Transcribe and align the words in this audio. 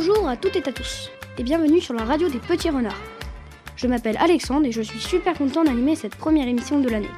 Bonjour 0.00 0.28
à 0.28 0.36
toutes 0.36 0.54
et 0.54 0.62
à 0.64 0.70
tous, 0.70 1.10
et 1.38 1.42
bienvenue 1.42 1.80
sur 1.80 1.92
la 1.92 2.04
radio 2.04 2.28
des 2.28 2.38
petits 2.38 2.70
renards. 2.70 3.02
Je 3.74 3.88
m'appelle 3.88 4.16
Alexandre 4.18 4.64
et 4.64 4.70
je 4.70 4.80
suis 4.80 5.00
super 5.00 5.36
content 5.36 5.64
d'animer 5.64 5.96
cette 5.96 6.14
première 6.14 6.46
émission 6.46 6.78
de 6.78 6.88
l'année. 6.88 7.10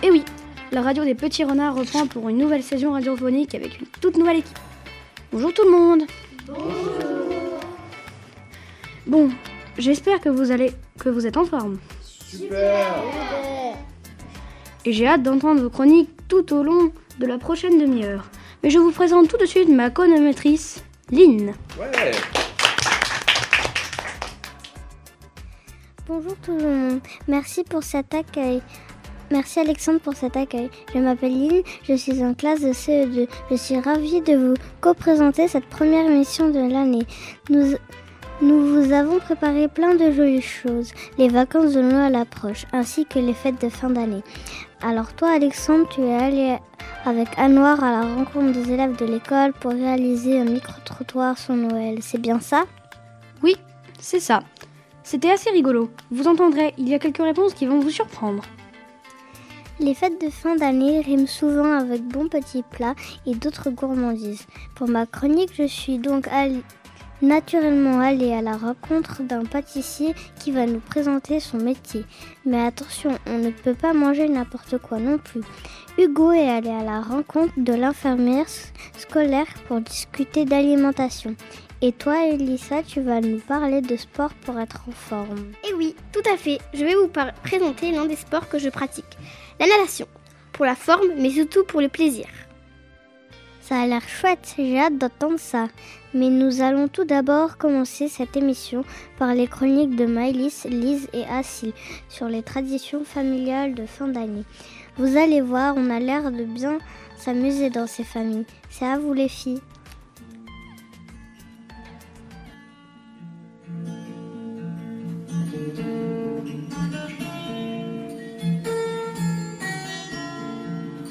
Et 0.00 0.12
oui, 0.12 0.22
la 0.70 0.80
radio 0.80 1.04
des 1.04 1.16
petits 1.16 1.42
renards 1.42 1.74
reprend 1.74 2.06
pour 2.06 2.28
une 2.28 2.38
nouvelle 2.38 2.62
saison 2.62 2.92
radiophonique 2.92 3.56
avec 3.56 3.80
une 3.80 3.88
toute 4.00 4.16
nouvelle 4.16 4.36
équipe. 4.36 4.56
Bonjour 5.32 5.52
tout 5.52 5.64
le 5.64 5.72
monde 5.72 6.02
Bonjour 6.46 6.62
Bon, 9.08 9.30
j'espère 9.76 10.20
que 10.20 10.28
vous 10.28 10.52
allez 10.52 10.70
que 11.00 11.08
vous 11.08 11.26
êtes 11.26 11.36
en 11.36 11.44
forme. 11.44 11.78
Super 12.00 12.94
Et 14.84 14.92
j'ai 14.92 15.08
hâte 15.08 15.24
d'entendre 15.24 15.62
vos 15.62 15.70
chroniques 15.70 16.10
tout 16.28 16.54
au 16.54 16.62
long 16.62 16.92
de 17.18 17.26
la 17.26 17.38
prochaine 17.38 17.80
demi-heure. 17.80 18.30
Mais 18.62 18.70
je 18.70 18.78
vous 18.78 18.92
présente 18.92 19.26
tout 19.26 19.36
de 19.36 19.46
suite 19.46 19.68
ma 19.68 19.90
chronométrice, 19.90 20.84
Lynn. 21.10 21.52
Ouais 21.78 22.12
Bonjour 26.06 26.34
tout 26.42 26.56
le 26.56 26.64
monde, 26.64 27.00
merci 27.28 27.62
pour 27.64 27.82
cet 27.82 28.14
accueil. 28.14 28.62
Merci 29.30 29.60
Alexandre 29.60 30.00
pour 30.00 30.14
cet 30.14 30.36
accueil. 30.36 30.70
Je 30.94 30.98
m'appelle 30.98 31.32
Lynn, 31.32 31.62
je 31.82 31.94
suis 31.94 32.24
en 32.24 32.32
classe 32.34 32.60
de 32.60 32.72
CE2. 32.72 33.28
Je 33.50 33.56
suis 33.56 33.78
ravie 33.78 34.22
de 34.22 34.34
vous 34.34 34.54
co-présenter 34.80 35.48
cette 35.48 35.66
première 35.66 36.10
émission 36.10 36.48
de 36.48 36.72
l'année. 36.72 37.06
Nous, 37.50 37.74
nous 38.40 38.66
vous 38.66 38.92
avons 38.92 39.18
préparé 39.18 39.68
plein 39.68 39.94
de 39.94 40.10
jolies 40.10 40.42
choses. 40.42 40.92
Les 41.18 41.28
vacances 41.28 41.74
de 41.74 41.82
Noël 41.82 42.16
approchent, 42.16 42.66
ainsi 42.72 43.06
que 43.06 43.18
les 43.18 43.34
fêtes 43.34 43.60
de 43.60 43.68
fin 43.68 43.90
d'année. 43.90 44.22
Alors 44.86 45.14
toi 45.14 45.30
Alexandre, 45.30 45.88
tu 45.88 46.02
es 46.02 46.14
allé 46.14 46.58
avec 47.06 47.28
Anouar 47.38 47.82
à 47.82 47.90
la 47.90 48.02
rencontre 48.02 48.52
des 48.52 48.70
élèves 48.70 48.96
de 48.96 49.06
l'école 49.06 49.54
pour 49.54 49.70
réaliser 49.72 50.38
un 50.38 50.44
micro-trottoir 50.44 51.38
sur 51.38 51.54
Noël. 51.54 52.00
C'est 52.02 52.20
bien 52.20 52.38
ça? 52.38 52.64
Oui, 53.42 53.56
c'est 53.98 54.20
ça. 54.20 54.42
C'était 55.02 55.30
assez 55.30 55.48
rigolo. 55.48 55.90
Vous 56.10 56.28
entendrez, 56.28 56.74
il 56.76 56.86
y 56.86 56.92
a 56.92 56.98
quelques 56.98 57.22
réponses 57.22 57.54
qui 57.54 57.64
vont 57.64 57.80
vous 57.80 57.88
surprendre. 57.88 58.42
Les 59.80 59.94
fêtes 59.94 60.20
de 60.20 60.28
fin 60.28 60.54
d'année 60.54 61.00
riment 61.00 61.26
souvent 61.26 61.72
avec 61.72 62.02
bons 62.02 62.28
petits 62.28 62.62
plats 62.62 62.94
et 63.24 63.34
d'autres 63.34 63.70
gourmandises. 63.70 64.46
Pour 64.74 64.88
ma 64.88 65.06
chronique, 65.06 65.54
je 65.56 65.66
suis 65.66 65.96
donc 65.96 66.28
allée, 66.28 66.62
naturellement 67.24 68.00
allée 68.00 68.32
à 68.32 68.42
la 68.42 68.56
rencontre 68.56 69.22
d'un 69.22 69.44
pâtissier 69.44 70.14
qui 70.38 70.52
va 70.52 70.66
nous 70.66 70.80
présenter 70.80 71.40
son 71.40 71.58
métier. 71.58 72.04
Mais 72.44 72.60
attention, 72.62 73.18
on 73.26 73.38
ne 73.38 73.50
peut 73.50 73.74
pas 73.74 73.92
manger 73.92 74.28
n'importe 74.28 74.78
quoi 74.78 74.98
non 74.98 75.18
plus. 75.18 75.42
Hugo 75.98 76.32
est 76.32 76.48
allé 76.48 76.70
à 76.70 76.84
la 76.84 77.00
rencontre 77.00 77.52
de 77.56 77.72
l'infirmière 77.72 78.46
scolaire 78.96 79.46
pour 79.66 79.80
discuter 79.80 80.44
d'alimentation. 80.44 81.34
Et 81.82 81.92
toi, 81.92 82.26
Elissa, 82.26 82.82
tu 82.82 83.00
vas 83.00 83.20
nous 83.20 83.40
parler 83.40 83.80
de 83.80 83.96
sport 83.96 84.32
pour 84.44 84.58
être 84.58 84.82
en 84.88 84.92
forme. 84.92 85.52
Eh 85.68 85.74
oui, 85.74 85.94
tout 86.12 86.22
à 86.32 86.36
fait. 86.36 86.58
Je 86.72 86.84
vais 86.84 86.94
vous 86.94 87.10
présenter 87.42 87.92
l'un 87.92 88.06
des 88.06 88.16
sports 88.16 88.48
que 88.48 88.58
je 88.58 88.70
pratique. 88.70 89.18
La 89.60 89.66
natation. 89.66 90.06
Pour 90.52 90.64
la 90.64 90.76
forme, 90.76 91.08
mais 91.18 91.30
surtout 91.30 91.64
pour 91.64 91.80
le 91.80 91.88
plaisir. 91.88 92.26
Ça 93.60 93.80
a 93.80 93.86
l'air 93.86 94.06
chouette, 94.08 94.54
j'ai 94.56 94.78
hâte 94.78 94.98
d'entendre 94.98 95.38
ça. 95.38 95.68
Mais 96.14 96.30
nous 96.30 96.62
allons 96.62 96.86
tout 96.86 97.04
d'abord 97.04 97.58
commencer 97.58 98.06
cette 98.06 98.36
émission 98.36 98.84
par 99.18 99.34
les 99.34 99.48
chroniques 99.48 99.96
de 99.96 100.06
Maëlys, 100.06 100.64
Lise 100.64 101.08
et 101.12 101.24
Assil 101.24 101.72
sur 102.08 102.28
les 102.28 102.44
traditions 102.44 103.02
familiales 103.04 103.74
de 103.74 103.84
fin 103.84 104.06
d'année. 104.06 104.44
Vous 104.96 105.16
allez 105.16 105.40
voir, 105.40 105.74
on 105.76 105.90
a 105.90 105.98
l'air 105.98 106.30
de 106.30 106.44
bien 106.44 106.78
s'amuser 107.16 107.68
dans 107.68 107.88
ces 107.88 108.04
familles. 108.04 108.46
C'est 108.70 108.86
à 108.86 108.96
vous 108.96 109.12
les 109.12 109.28
filles. 109.28 109.60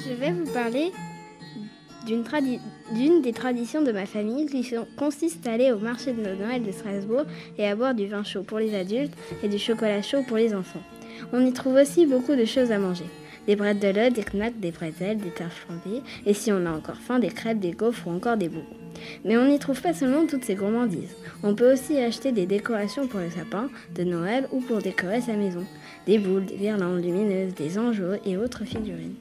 Je 0.06 0.14
vais 0.14 0.32
vous 0.32 0.50
parler 0.54 0.94
d'une 2.06 3.22
des 3.22 3.34
traditions 3.34 3.82
de 3.82 3.92
ma 3.92 4.06
famille 4.06 4.46
qui 4.46 4.76
consiste 4.98 5.48
à 5.48 5.54
aller 5.54 5.72
au 5.72 5.80
marché 5.80 6.14
de 6.14 6.22
Noël 6.22 6.64
de 6.64 6.72
Strasbourg 6.72 7.26
et 7.58 7.68
à 7.68 7.76
boire 7.76 7.94
du 7.94 8.08
vin 8.08 8.24
chaud 8.24 8.44
pour 8.44 8.60
les 8.60 8.76
adultes 8.76 9.14
et 9.42 9.48
du 9.48 9.58
chocolat 9.58 10.02
chaud 10.02 10.24
pour 10.28 10.38
les 10.38 10.54
enfants. 10.54 10.84
On 11.32 11.46
y 11.46 11.54
trouve 11.54 11.76
aussi 11.76 12.06
beaucoup 12.06 12.36
de 12.36 12.46
choses 12.46 12.72
à 12.72 12.80
manger. 12.80 13.06
Des 13.48 13.56
brettes 13.56 13.80
de 13.80 13.90
lait, 13.90 14.10
des 14.10 14.24
knacks, 14.24 14.60
des 14.60 14.72
bretzels, 14.72 15.18
des 15.18 15.30
tartes 15.30 15.52
flambées, 15.52 16.02
et 16.26 16.34
si 16.34 16.52
on 16.52 16.66
a 16.66 16.72
encore 16.72 16.98
faim, 16.98 17.20
des 17.20 17.28
crêpes, 17.28 17.60
des 17.60 17.72
gaufres 17.72 18.08
ou 18.08 18.12
encore 18.12 18.38
des 18.38 18.48
bonbons. 18.48 18.66
Mais 19.26 19.36
on 19.38 19.46
n'y 19.46 19.60
trouve 19.60 19.82
pas 19.82 19.94
seulement 19.94 20.26
toutes 20.26 20.46
ces 20.46 20.56
gourmandises. 20.56 21.16
On 21.44 21.56
peut 21.56 21.74
aussi 21.74 21.98
acheter 21.98 22.32
des 22.32 22.46
décorations 22.46 23.08
pour 23.08 23.20
le 23.20 23.30
sapin 23.30 23.70
de 23.96 24.04
Noël 24.04 24.48
ou 24.54 24.62
pour 24.62 24.78
décorer 24.78 25.20
sa 25.20 25.34
maison. 25.34 25.66
Des 26.06 26.20
boules, 26.20 26.46
des 26.46 26.56
guirlandes 26.56 27.04
lumineuses, 27.04 27.54
des 27.54 27.78
angeaux 27.78 28.16
et 28.26 28.38
autres 28.38 28.64
figurines. 28.64 29.16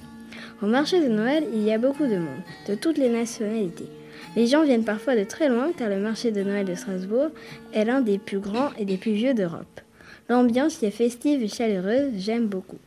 Au 0.63 0.67
marché 0.67 1.01
de 1.01 1.09
Noël, 1.09 1.43
il 1.53 1.65
y 1.65 1.73
a 1.73 1.79
beaucoup 1.79 2.07
de 2.07 2.19
monde, 2.19 2.41
de 2.69 2.77
toutes 2.77 2.97
les 2.97 3.09
nationalités. 3.09 3.89
Les 4.37 4.47
gens 4.47 4.63
viennent 4.63 4.85
parfois 4.85 5.17
de 5.17 5.25
très 5.25 5.49
loin 5.49 5.73
car 5.77 5.89
le 5.89 5.99
marché 5.99 6.31
de 6.31 6.45
Noël 6.45 6.65
de 6.65 6.77
Strasbourg 6.77 7.31
est 7.75 7.85
l'un 7.85 8.01
des 8.01 8.19
plus 8.19 8.39
grands 8.39 8.71
et 8.79 8.85
des 8.85 8.97
plus 8.97 9.11
vieux 9.11 9.35
d'Europe. 9.35 9.81
L'ambiance 10.29 10.81
y 10.81 10.87
est 10.87 10.93
festive 10.93 11.43
et 11.43 11.49
chaleureuse, 11.49 12.13
j'aime 12.17 12.47
beaucoup. 12.47 12.79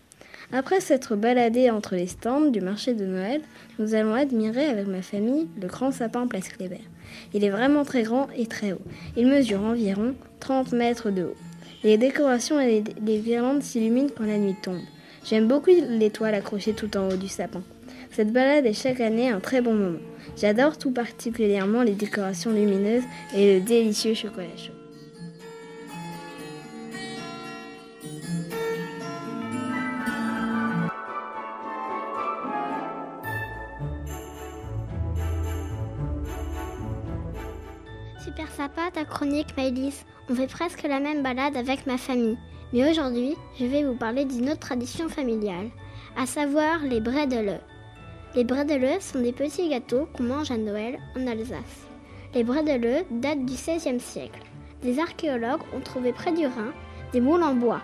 Après 0.53 0.79
s'être 0.79 1.17
baladé 1.17 1.69
entre 1.69 1.95
les 1.95 2.07
stands 2.07 2.49
du 2.49 2.61
marché 2.61 2.93
de 2.93 3.05
Noël, 3.05 3.41
nous 3.77 3.93
allons 3.93 4.13
admirer 4.13 4.67
avec 4.67 4.87
ma 4.87 5.01
famille 5.01 5.49
le 5.61 5.67
grand 5.67 5.91
sapin 5.91 6.27
Place 6.27 6.47
Kléber. 6.47 6.79
Il 7.33 7.43
est 7.43 7.49
vraiment 7.49 7.83
très 7.83 8.03
grand 8.03 8.29
et 8.37 8.45
très 8.45 8.71
haut. 8.71 8.81
Il 9.17 9.27
mesure 9.27 9.61
environ 9.61 10.15
30 10.39 10.71
mètres 10.71 11.09
de 11.09 11.23
haut. 11.23 11.35
Les 11.83 11.97
décorations 11.97 12.57
et 12.57 12.83
les, 13.05 13.19
les 13.21 13.61
s'illuminent 13.61 14.09
quand 14.15 14.25
la 14.25 14.37
nuit 14.37 14.55
tombe. 14.63 14.79
J'aime 15.27 15.47
beaucoup 15.47 15.71
l'étoile 15.71 16.35
accrochée 16.35 16.73
tout 16.73 16.95
en 16.97 17.09
haut 17.09 17.17
du 17.17 17.27
sapin. 17.27 17.63
Cette 18.11 18.31
balade 18.31 18.67
est 18.67 18.73
chaque 18.73 19.01
année 19.01 19.27
un 19.27 19.39
très 19.39 19.59
bon 19.59 19.73
moment. 19.73 19.99
J'adore 20.37 20.77
tout 20.77 20.91
particulièrement 20.91 21.81
les 21.81 21.95
décorations 21.95 22.51
lumineuses 22.51 23.03
et 23.35 23.55
le 23.55 23.65
délicieux 23.65 24.13
chocolat 24.13 24.55
chaud. 24.55 24.73
Super 38.23 38.51
sympa 38.51 38.91
ta 38.93 39.05
chronique, 39.05 39.57
Maëlys. 39.57 40.05
On 40.29 40.35
fait 40.35 40.45
presque 40.45 40.83
la 40.83 40.99
même 40.99 41.23
balade 41.23 41.57
avec 41.57 41.87
ma 41.87 41.97
famille. 41.97 42.37
Mais 42.73 42.89
aujourd'hui, 42.89 43.35
je 43.59 43.65
vais 43.65 43.83
vous 43.83 43.95
parler 43.95 44.25
d'une 44.25 44.49
autre 44.49 44.59
tradition 44.59 45.07
familiale, 45.07 45.69
à 46.17 46.25
savoir 46.25 46.79
les 46.83 46.99
bredele. 46.99 47.61
Les 48.35 48.43
bredele 48.43 48.99
sont 48.99 49.21
des 49.21 49.31
petits 49.31 49.69
gâteaux 49.69 50.07
qu'on 50.13 50.23
mange 50.23 50.51
à 50.51 50.57
Noël 50.57 50.97
en 51.15 51.27
Alsace. 51.27 51.87
Les 52.33 52.43
bredele 52.43 53.05
datent 53.11 53.45
du 53.45 53.53
XVIe 53.53 53.99
siècle. 53.99 54.41
Des 54.81 54.99
archéologues 54.99 55.61
ont 55.73 55.79
trouvé 55.79 56.11
près 56.11 56.33
du 56.33 56.45
Rhin 56.45 56.73
des 57.13 57.21
moules 57.21 57.43
en 57.43 57.53
bois. 57.55 57.81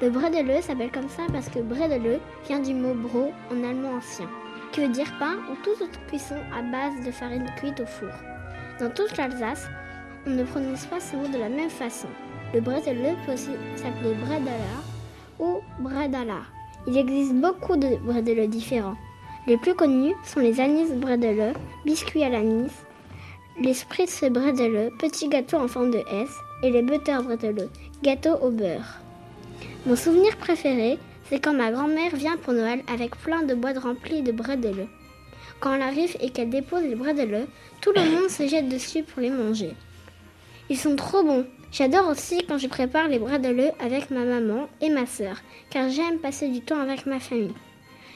Le 0.00 0.10
bredele 0.10 0.62
s'appelle 0.62 0.90
comme 0.90 1.08
ça 1.08 1.22
parce 1.32 1.48
que 1.48 1.58
bredele 1.58 2.18
vient 2.46 2.60
du 2.60 2.72
mot 2.72 2.94
bro 2.94 3.32
en 3.52 3.62
allemand 3.62 3.96
ancien, 3.98 4.28
qui 4.72 4.80
veut 4.80 4.88
dire 4.88 5.12
pain 5.18 5.36
ou 5.50 5.56
toute 5.62 5.82
autre 5.82 6.06
cuisson 6.08 6.36
à 6.56 6.62
base 6.62 7.04
de 7.04 7.10
farine 7.10 7.46
cuite 7.58 7.80
au 7.80 7.86
four. 7.86 8.08
Dans 8.80 8.90
toute 8.90 9.16
l'Alsace, 9.16 9.68
on 10.26 10.30
ne 10.30 10.44
prononce 10.44 10.86
pas 10.86 10.98
ce 10.98 11.14
mot 11.14 11.28
de 11.28 11.38
la 11.38 11.48
même 11.48 11.70
façon. 11.70 12.08
Le 12.54 12.60
bretelle 12.60 13.16
peut 13.26 13.32
aussi 13.32 13.50
s'appeler 13.74 14.14
bredala 14.14 14.78
ou 15.40 15.58
bredala. 15.80 16.42
Il 16.86 16.96
existe 16.96 17.34
beaucoup 17.34 17.76
de 17.76 17.96
bredele 17.96 18.48
différents. 18.48 18.94
Les 19.48 19.56
plus 19.56 19.74
connus 19.74 20.14
sont 20.24 20.38
les 20.38 20.60
anis 20.60 20.92
bredele, 20.92 21.54
biscuits 21.84 22.22
à 22.22 22.28
l'anis, 22.28 22.70
les 23.60 23.74
spritz 23.74 24.22
bredele, 24.30 24.92
petits 25.00 25.28
gâteaux 25.28 25.56
en 25.56 25.66
forme 25.66 25.90
de 25.90 25.98
S, 25.98 26.30
et 26.62 26.70
les 26.70 26.82
butter 26.82 27.18
bredele, 27.24 27.70
gâteaux 28.04 28.36
au 28.40 28.50
beurre. 28.50 29.00
Mon 29.84 29.96
souvenir 29.96 30.36
préféré, 30.36 31.00
c'est 31.28 31.40
quand 31.40 31.54
ma 31.54 31.72
grand-mère 31.72 32.14
vient 32.14 32.36
pour 32.36 32.52
Noël 32.52 32.84
avec 32.86 33.16
plein 33.16 33.42
de 33.42 33.54
boîtes 33.54 33.78
remplies 33.78 34.22
de 34.22 34.30
bredele. 34.30 34.86
Quand 35.58 35.74
elle 35.74 35.82
arrive 35.82 36.16
et 36.20 36.30
qu'elle 36.30 36.50
dépose 36.50 36.84
les 36.84 36.94
bredele, 36.94 37.48
tout 37.80 37.90
le 37.96 38.02
monde 38.12 38.30
se 38.30 38.46
jette 38.46 38.68
dessus 38.68 39.02
pour 39.02 39.22
les 39.22 39.30
manger. 39.30 39.72
Ils 40.70 40.78
sont 40.78 40.94
trop 40.94 41.24
bons. 41.24 41.46
J'adore 41.74 42.08
aussi 42.08 42.38
quand 42.46 42.56
je 42.56 42.68
prépare 42.68 43.08
les 43.08 43.18
bredele 43.18 43.72
avec 43.80 44.12
ma 44.12 44.24
maman 44.24 44.68
et 44.80 44.90
ma 44.90 45.06
sœur, 45.06 45.38
car 45.70 45.88
j'aime 45.88 46.20
passer 46.20 46.46
du 46.46 46.60
temps 46.60 46.78
avec 46.78 47.04
ma 47.04 47.18
famille. 47.18 47.52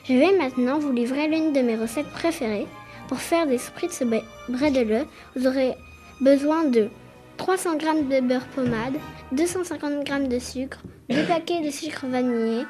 Je 0.04 0.12
vais 0.12 0.38
maintenant 0.38 0.78
vous 0.78 0.92
livrer 0.92 1.26
l'une 1.26 1.52
de 1.52 1.60
mes 1.60 1.74
recettes 1.74 2.10
préférées. 2.10 2.68
Pour 3.08 3.18
faire 3.18 3.48
des 3.48 3.58
spritz 3.58 4.04
bredele, 4.48 5.06
vous 5.34 5.48
aurez 5.48 5.74
besoin 6.20 6.66
de 6.66 6.88
300 7.36 7.80
g 7.80 7.86
de 8.04 8.20
beurre 8.20 8.46
pommade, 8.54 8.94
250 9.32 10.06
g 10.06 10.28
de 10.28 10.38
sucre, 10.38 10.78
2 11.10 11.24
paquets 11.24 11.60
de 11.60 11.70
sucre 11.70 12.06
vanillé, 12.06 12.62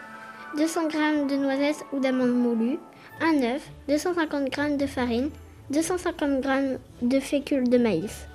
200 0.56 0.88
g 0.88 0.98
de 1.28 1.36
noisettes 1.36 1.84
ou 1.92 2.00
d'amandes 2.00 2.34
moulues, 2.34 2.78
un 3.20 3.42
œuf, 3.42 3.68
250 3.88 4.54
g 4.54 4.76
de 4.78 4.86
farine, 4.86 5.28
250 5.68 6.42
g 6.42 6.78
de 7.02 7.20
fécule 7.20 7.68
de 7.68 7.76
maïs. 7.76 8.26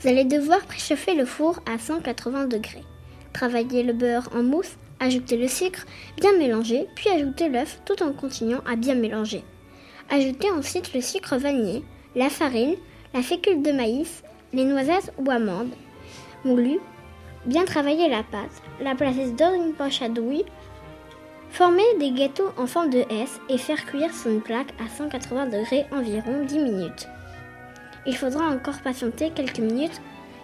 Vous 0.00 0.08
allez 0.08 0.24
devoir 0.24 0.60
préchauffer 0.60 1.14
le 1.14 1.26
four 1.26 1.60
à 1.66 1.78
180 1.78 2.46
degrés. 2.46 2.84
Travailler 3.34 3.82
le 3.82 3.92
beurre 3.92 4.30
en 4.34 4.42
mousse, 4.42 4.78
ajouter 4.98 5.36
le 5.36 5.46
sucre, 5.46 5.84
bien 6.16 6.32
mélanger, 6.38 6.86
puis 6.94 7.10
ajouter 7.10 7.50
l'œuf 7.50 7.82
tout 7.84 8.02
en 8.02 8.14
continuant 8.14 8.62
à 8.66 8.76
bien 8.76 8.94
mélanger. 8.94 9.44
Ajoutez 10.08 10.50
ensuite 10.52 10.94
le 10.94 11.02
sucre 11.02 11.36
vanillé, 11.36 11.84
la 12.16 12.30
farine, 12.30 12.76
la 13.12 13.20
fécule 13.20 13.60
de 13.60 13.72
maïs, 13.72 14.22
les 14.54 14.64
noisettes 14.64 15.12
ou 15.18 15.30
amandes 15.30 15.74
moulues. 16.46 16.80
Bien 17.44 17.66
travailler 17.66 18.08
la 18.08 18.22
pâte, 18.22 18.62
la 18.80 18.94
placer 18.94 19.32
dans 19.32 19.54
une 19.54 19.74
poche 19.74 20.00
à 20.00 20.08
douille, 20.08 20.46
former 21.50 21.82
des 21.98 22.12
gâteaux 22.12 22.52
en 22.56 22.66
forme 22.66 22.88
de 22.88 23.04
S 23.10 23.38
et 23.50 23.58
faire 23.58 23.84
cuire 23.84 24.14
sur 24.14 24.30
une 24.30 24.40
plaque 24.40 24.72
à 24.82 24.88
180 24.88 25.46
degrés 25.46 25.84
environ 25.92 26.42
10 26.46 26.58
minutes. 26.58 27.06
Il 28.06 28.16
faudra 28.16 28.46
encore 28.46 28.80
patienter 28.82 29.30
quelques 29.34 29.58
minutes 29.58 30.00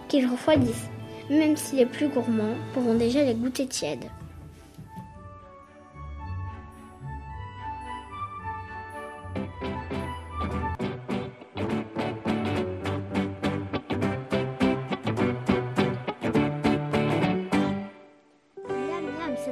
qu'ils 0.07 0.27
refroidissent, 0.27 0.89
même 1.29 1.57
si 1.57 1.75
les 1.75 1.85
plus 1.85 2.07
gourmands 2.07 2.55
pourront 2.73 2.95
déjà 2.95 3.23
les 3.23 3.33
goûter 3.33 3.67
tièdes. 3.67 4.05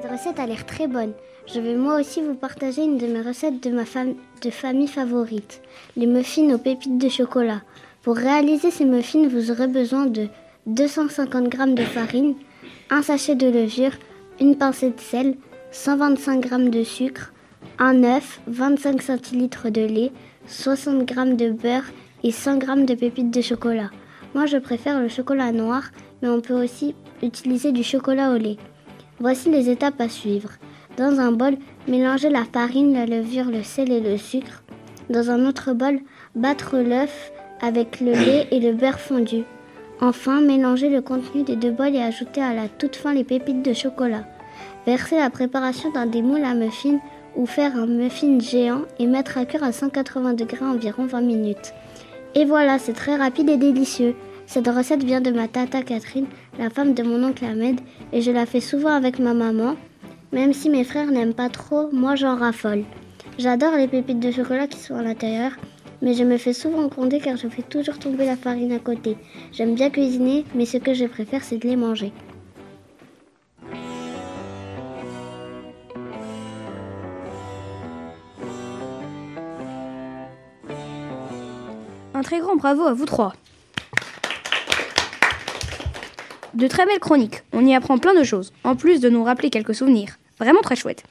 cette 0.01 0.11
recette 0.11 0.39
a 0.39 0.45
l'air 0.45 0.65
très 0.65 0.87
bonne. 0.87 1.13
Je 1.47 1.59
vais 1.59 1.75
moi 1.75 1.99
aussi 1.99 2.21
vous 2.21 2.35
partager 2.35 2.83
une 2.83 2.97
de 2.97 3.07
mes 3.07 3.21
recettes 3.21 3.63
de 3.63 3.71
ma 3.71 3.83
de 3.83 4.49
famille 4.49 4.87
favorite, 4.87 5.61
les 5.95 6.07
muffins 6.07 6.53
aux 6.53 6.57
pépites 6.57 6.97
de 6.97 7.07
chocolat. 7.07 7.61
Pour 8.05 8.17
réaliser 8.17 8.69
ces 8.69 8.85
muffins, 8.85 9.27
vous 9.27 9.49
aurez 9.49 9.65
besoin 9.65 10.05
de 10.05 10.27
250 10.67 11.51
g 11.51 11.73
de 11.73 11.81
farine, 11.81 12.35
un 12.91 13.01
sachet 13.01 13.33
de 13.33 13.47
levure, 13.47 13.93
une 14.39 14.55
pincée 14.55 14.91
de 14.91 14.99
sel, 14.99 15.33
125 15.71 16.47
g 16.47 16.69
de 16.69 16.83
sucre, 16.83 17.33
un 17.79 18.03
œuf, 18.03 18.41
25 18.45 19.01
centilitres 19.01 19.71
de 19.71 19.81
lait, 19.81 20.11
60 20.45 21.09
g 21.09 21.15
de 21.33 21.49
beurre 21.49 21.89
et 22.21 22.31
100 22.31 22.61
g 22.61 22.85
de 22.85 22.93
pépites 22.93 23.31
de 23.31 23.41
chocolat. 23.41 23.89
Moi, 24.35 24.45
je 24.45 24.57
préfère 24.57 25.01
le 25.01 25.07
chocolat 25.07 25.51
noir, 25.51 25.85
mais 26.21 26.29
on 26.29 26.41
peut 26.41 26.63
aussi 26.63 26.93
utiliser 27.23 27.71
du 27.71 27.81
chocolat 27.81 28.33
au 28.33 28.37
lait. 28.37 28.57
Voici 29.19 29.49
les 29.49 29.67
étapes 29.67 29.99
à 29.99 30.09
suivre. 30.09 30.51
Dans 30.95 31.19
un 31.19 31.31
bol, 31.31 31.57
mélangez 31.87 32.29
la 32.29 32.45
farine, 32.45 32.93
la 32.93 33.07
levure, 33.07 33.45
le 33.45 33.63
sel 33.63 33.91
et 33.91 33.99
le 33.99 34.17
sucre. 34.17 34.61
Dans 35.09 35.31
un 35.31 35.47
autre 35.47 35.73
bol, 35.73 35.99
battre 36.35 36.77
l'œuf 36.77 37.31
avec 37.61 37.99
le 38.01 38.11
lait 38.11 38.47
et 38.51 38.59
le 38.59 38.73
beurre 38.73 38.99
fondu. 38.99 39.43
Enfin, 40.01 40.41
mélangez 40.41 40.89
le 40.89 41.01
contenu 41.01 41.43
des 41.43 41.55
deux 41.55 41.71
bols 41.71 41.95
et 41.95 42.01
ajoutez 42.01 42.41
à 42.41 42.53
la 42.53 42.67
toute 42.67 42.95
fin 42.95 43.13
les 43.13 43.23
pépites 43.23 43.63
de 43.63 43.73
chocolat. 43.73 44.25
Versez 44.85 45.15
la 45.15 45.29
préparation 45.29 45.91
dans 45.91 46.05
des 46.05 46.21
moules 46.21 46.43
à 46.43 46.53
muffins 46.53 46.99
ou 47.35 47.45
faire 47.45 47.75
un 47.75 47.87
muffin 47.87 48.39
géant 48.39 48.81
et 48.99 49.07
mettre 49.07 49.37
à 49.37 49.45
cuire 49.45 49.63
à 49.63 49.71
180 49.71 50.33
degrés 50.33 50.65
environ 50.65 51.05
20 51.05 51.21
minutes. 51.21 51.73
Et 52.35 52.45
voilà, 52.45 52.79
c'est 52.79 52.93
très 52.93 53.15
rapide 53.15 53.49
et 53.49 53.57
délicieux. 53.57 54.15
Cette 54.45 54.67
recette 54.67 55.03
vient 55.03 55.21
de 55.21 55.31
ma 55.31 55.47
tata 55.47 55.81
Catherine, 55.81 56.27
la 56.59 56.69
femme 56.69 56.93
de 56.93 57.01
mon 57.01 57.23
oncle 57.23 57.45
Ahmed, 57.45 57.79
et 58.13 58.21
je 58.21 58.31
la 58.31 58.45
fais 58.45 58.59
souvent 58.59 58.93
avec 58.93 59.17
ma 59.19 59.33
maman. 59.33 59.75
Même 60.31 60.53
si 60.53 60.69
mes 60.69 60.83
frères 60.83 61.09
n'aiment 61.09 61.33
pas 61.33 61.49
trop, 61.49 61.89
moi 61.91 62.15
j'en 62.15 62.35
raffole. 62.35 62.83
J'adore 63.39 63.75
les 63.75 63.87
pépites 63.87 64.19
de 64.19 64.31
chocolat 64.31 64.67
qui 64.67 64.79
sont 64.79 64.95
à 64.95 65.01
l'intérieur, 65.01 65.51
mais 66.05 66.13
je 66.13 66.23
me 66.23 66.37
fais 66.37 66.53
souvent 66.53 66.85
gronder 66.85 67.19
car 67.19 67.35
je 67.35 67.47
fais 67.47 67.63
toujours 67.63 67.97
tomber 67.97 68.27
la 68.27 68.37
farine 68.37 68.71
à 68.71 68.77
côté. 68.79 69.17
J'aime 69.51 69.73
bien 69.73 69.89
cuisiner, 69.89 70.45
mais 70.53 70.67
ce 70.67 70.77
que 70.77 70.93
je 70.93 71.05
préfère 71.05 71.43
c'est 71.43 71.57
de 71.57 71.67
les 71.67 71.75
manger. 71.75 72.13
Un 82.13 82.21
très 82.21 82.39
grand 82.39 82.55
bravo 82.55 82.83
à 82.83 82.93
vous 82.93 83.05
trois. 83.05 83.33
De 86.53 86.67
très 86.67 86.85
belles 86.85 86.99
chroniques, 86.99 87.41
on 87.51 87.65
y 87.65 87.75
apprend 87.75 87.97
plein 87.97 88.13
de 88.13 88.23
choses, 88.23 88.53
en 88.63 88.75
plus 88.75 89.01
de 89.01 89.09
nous 89.09 89.23
rappeler 89.23 89.49
quelques 89.49 89.75
souvenirs. 89.75 90.17
Vraiment 90.39 90.61
très 90.61 90.75
chouette. 90.75 91.03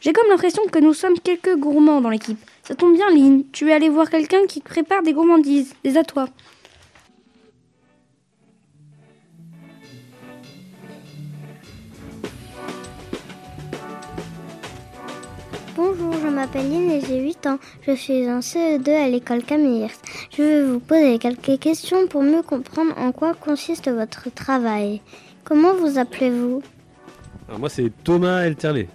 J'ai 0.00 0.12
comme 0.14 0.28
l'impression 0.28 0.62
que 0.72 0.78
nous 0.78 0.94
sommes 0.94 1.18
quelques 1.20 1.54
gourmands 1.54 2.00
dans 2.00 2.10
l'équipe. 2.10 2.38
Ça 2.68 2.74
tombe 2.74 2.92
bien, 2.92 3.08
Lynn. 3.08 3.44
Tu 3.50 3.70
es 3.70 3.72
allé 3.72 3.88
voir 3.88 4.10
quelqu'un 4.10 4.44
qui 4.46 4.60
prépare 4.60 5.02
des 5.02 5.14
gourmandises. 5.14 5.74
Des 5.84 5.96
à 5.96 6.04
toi. 6.04 6.28
Bonjour, 15.74 16.12
je 16.12 16.28
m'appelle 16.28 16.70
Lynn 16.70 16.90
et 16.90 17.00
j'ai 17.00 17.22
8 17.22 17.46
ans. 17.46 17.58
Je 17.86 17.92
suis 17.92 18.28
en 18.28 18.40
CE2 18.40 18.90
à 18.90 19.08
l'école 19.08 19.44
Camille 19.44 19.88
Je 20.36 20.42
vais 20.42 20.62
vous 20.62 20.80
poser 20.80 21.18
quelques 21.18 21.58
questions 21.58 22.06
pour 22.06 22.22
mieux 22.22 22.42
comprendre 22.42 22.92
en 22.98 23.12
quoi 23.12 23.32
consiste 23.32 23.88
votre 23.88 24.28
travail. 24.34 25.00
Comment 25.42 25.72
vous 25.72 25.98
appelez-vous? 25.98 26.62
Alors 27.48 27.60
moi 27.60 27.70
c'est 27.70 27.90
Thomas 28.04 28.42
Elterlé. 28.42 28.90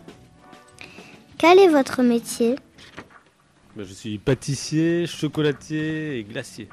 Quel 1.39 1.57
est 1.57 1.69
votre 1.69 2.03
métier? 2.03 2.55
Ben, 3.75 3.85
Je 3.85 3.93
suis 3.93 4.17
pâtissier, 4.17 5.05
chocolatier 5.07 6.17
et 6.17 6.23
glacier. 6.23 6.69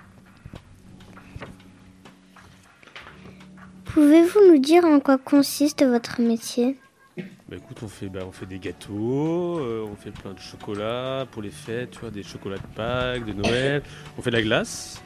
Pouvez-vous 3.86 4.52
nous 4.52 4.58
dire 4.58 4.84
en 4.84 5.00
quoi 5.00 5.18
consiste 5.18 5.84
votre 5.84 6.20
métier? 6.20 6.76
Bah 7.16 7.56
écoute, 7.56 7.78
on 7.82 7.88
fait, 7.88 8.08
bah, 8.08 8.20
on 8.24 8.30
fait 8.30 8.46
des 8.46 8.60
gâteaux, 8.60 9.58
euh, 9.58 9.84
on 9.90 9.96
fait 9.96 10.12
plein 10.12 10.32
de 10.32 10.38
chocolat 10.38 11.26
pour 11.32 11.42
les 11.42 11.50
fêtes, 11.50 11.90
tu 11.90 11.98
vois, 11.98 12.10
des 12.10 12.22
chocolats 12.22 12.58
de 12.58 12.74
Pâques, 12.76 13.24
de 13.24 13.32
Noël. 13.32 13.82
On 14.16 14.22
fait 14.22 14.30
de 14.30 14.36
la 14.36 14.42
glace 14.42 15.02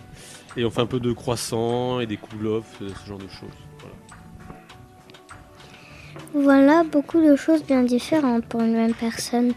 et 0.55 0.65
on 0.67 0.71
fait 0.71 0.83
un 0.83 0.87
peu 0.87 1.01
de 1.01 1.13
croissants 1.13 2.01
et 2.01 2.07
des 2.07 2.19
couvloffs, 2.19 2.83
euh, 2.83 2.91
ce 3.03 3.09
genre 3.09 3.19
de 3.19 3.29
choses. 3.29 3.49
Voilà. 6.35 6.83
beaucoup 6.83 7.21
de 7.21 7.37
choses 7.37 7.63
bien 7.65 7.83
différentes 7.83 8.45
pour 8.47 8.61
une 8.61 8.75
même 8.75 8.95
personne. 8.95 9.53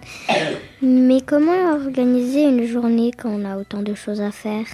Mais 0.82 1.22
comment 1.22 1.74
organiser 1.74 2.44
une 2.44 2.66
journée 2.66 3.12
quand 3.12 3.30
on 3.30 3.44
a 3.46 3.58
autant 3.58 3.82
de 3.82 3.94
choses 3.94 4.22
à 4.22 4.32
faire? 4.32 4.66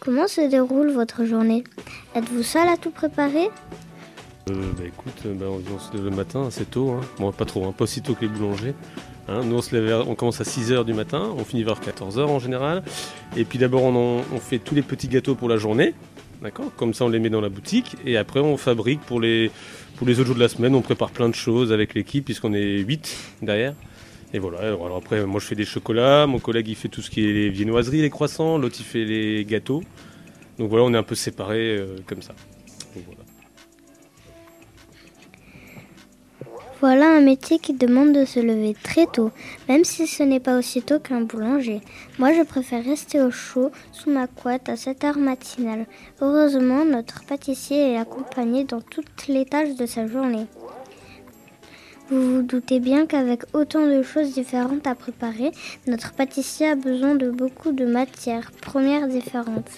Comment 0.00 0.26
se 0.28 0.40
déroule 0.48 0.90
votre 0.90 1.24
journée? 1.24 1.64
Êtes-vous 2.14 2.42
seul 2.42 2.68
à 2.68 2.76
tout 2.76 2.90
préparer? 2.90 3.50
Euh, 4.50 4.54
bah 4.76 4.84
écoute, 4.84 5.22
euh, 5.26 5.34
bah, 5.34 5.46
on, 5.48 5.78
se 5.78 5.92
lève 5.96 6.04
le 6.04 6.10
matin 6.10 6.46
assez 6.46 6.64
tôt, 6.64 6.90
hein. 6.90 7.00
bon 7.18 7.30
pas 7.30 7.44
trop, 7.44 7.64
hein, 7.64 7.74
pas 7.76 7.84
aussi 7.84 8.02
tôt 8.02 8.14
que 8.14 8.22
les 8.22 8.28
boulangers. 8.28 8.74
Hein. 9.28 9.42
Nous 9.44 9.60
on 10.08 10.14
commence 10.16 10.40
à 10.40 10.44
6h 10.44 10.84
du 10.84 10.94
matin, 10.94 11.30
on 11.36 11.44
finit 11.44 11.62
vers 11.62 11.80
14h 11.80 12.22
en 12.22 12.40
général. 12.40 12.82
Et 13.36 13.44
puis 13.44 13.58
d'abord 13.58 13.84
on, 13.84 14.22
fait 14.40 14.58
tous 14.58 14.74
les 14.74 14.82
petits 14.82 15.08
gâteaux 15.08 15.36
pour 15.36 15.48
la 15.48 15.56
journée, 15.56 15.94
d'accord 16.42 16.72
Comme 16.76 16.94
ça 16.94 17.04
on 17.04 17.08
les 17.08 17.18
met 17.18 17.30
dans 17.30 17.40
la 17.40 17.48
boutique 17.48 17.96
et 18.04 18.16
après 18.16 18.40
on 18.40 18.56
fabrique 18.56 19.00
pour 19.00 19.20
les, 19.20 19.50
pour 19.96 20.06
les 20.06 20.18
autres 20.18 20.26
jours 20.26 20.36
de 20.36 20.40
la 20.40 20.48
semaine, 20.48 20.74
on 20.74 20.82
prépare 20.82 21.10
plein 21.10 21.28
de 21.28 21.34
choses 21.34 21.72
avec 21.72 21.94
l'équipe 21.94 22.24
puisqu'on 22.24 22.52
est 22.52 22.78
8 22.78 23.16
derrière. 23.42 23.74
Et 24.34 24.38
voilà, 24.38 24.60
alors 24.60 24.96
après 24.96 25.24
moi 25.26 25.40
je 25.40 25.46
fais 25.46 25.54
des 25.54 25.64
chocolats, 25.64 26.26
mon 26.26 26.38
collègue 26.38 26.68
il 26.68 26.76
fait 26.76 26.88
tout 26.88 27.02
ce 27.02 27.10
qui 27.10 27.28
est 27.28 27.32
les 27.32 27.48
viennoiseries, 27.50 28.00
les 28.00 28.10
croissants, 28.10 28.58
l'autre 28.58 28.76
il 28.78 28.84
fait 28.84 29.04
les 29.04 29.44
gâteaux. 29.44 29.82
Donc 30.58 30.68
voilà, 30.68 30.84
on 30.84 30.94
est 30.94 30.98
un 30.98 31.02
peu 31.02 31.14
séparés 31.14 31.76
euh, 31.78 31.96
comme 32.06 32.22
ça. 32.22 32.34
Voilà 32.94 33.21
un 36.88 37.20
métier 37.20 37.58
qui 37.58 37.72
demande 37.74 38.12
de 38.12 38.24
se 38.24 38.40
lever 38.40 38.74
très 38.82 39.06
tôt, 39.06 39.30
même 39.68 39.84
si 39.84 40.06
ce 40.06 40.22
n'est 40.22 40.40
pas 40.40 40.58
aussi 40.58 40.82
tôt 40.82 40.98
qu'un 40.98 41.22
boulanger. 41.22 41.80
Moi, 42.18 42.32
je 42.32 42.42
préfère 42.42 42.84
rester 42.84 43.20
au 43.20 43.30
chaud 43.30 43.70
sous 43.92 44.10
ma 44.10 44.26
couette 44.26 44.68
à 44.68 44.76
7 44.76 45.04
heures 45.04 45.18
matinale. 45.18 45.86
Heureusement, 46.20 46.84
notre 46.84 47.24
pâtissier 47.24 47.92
est 47.92 47.98
accompagné 47.98 48.64
dans 48.64 48.80
toutes 48.80 49.28
les 49.28 49.44
tâches 49.44 49.76
de 49.76 49.86
sa 49.86 50.06
journée. 50.06 50.46
Vous 52.10 52.36
vous 52.36 52.42
doutez 52.42 52.80
bien 52.80 53.06
qu'avec 53.06 53.42
autant 53.54 53.86
de 53.86 54.02
choses 54.02 54.34
différentes 54.34 54.86
à 54.86 54.94
préparer, 54.94 55.52
notre 55.86 56.12
pâtissier 56.12 56.68
a 56.68 56.74
besoin 56.74 57.14
de 57.14 57.30
beaucoup 57.30 57.72
de 57.72 57.86
matières 57.86 58.50
premières 58.60 59.08
différentes. 59.08 59.70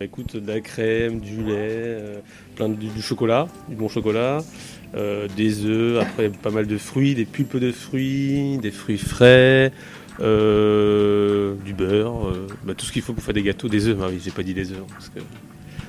Écoute, 0.00 0.36
de 0.36 0.46
la 0.46 0.60
crème, 0.60 1.18
du 1.18 1.42
lait, 1.42 1.56
euh, 1.58 2.20
plein 2.54 2.68
de, 2.68 2.76
du 2.76 3.02
chocolat, 3.02 3.48
du 3.68 3.74
bon 3.74 3.88
chocolat, 3.88 4.38
euh, 4.94 5.26
des 5.36 5.64
œufs, 5.64 6.00
après 6.00 6.28
pas 6.28 6.50
mal 6.50 6.68
de 6.68 6.78
fruits, 6.78 7.16
des 7.16 7.24
pulpes 7.24 7.56
de 7.56 7.72
fruits, 7.72 8.58
des 8.58 8.70
fruits 8.70 8.96
frais, 8.96 9.72
euh, 10.20 11.56
du 11.64 11.74
beurre, 11.74 12.32
bah, 12.62 12.74
tout 12.74 12.86
ce 12.86 12.92
qu'il 12.92 13.02
faut 13.02 13.12
pour 13.12 13.24
faire 13.24 13.34
des 13.34 13.42
gâteaux, 13.42 13.66
des 13.66 13.88
œufs. 13.88 13.98
Ah 14.00 14.06
oui, 14.08 14.20
j'ai 14.24 14.30
pas 14.30 14.44
dit 14.44 14.54
des 14.54 14.70
œufs. 14.70 14.84
Parce 14.88 15.08
que... 15.08 15.18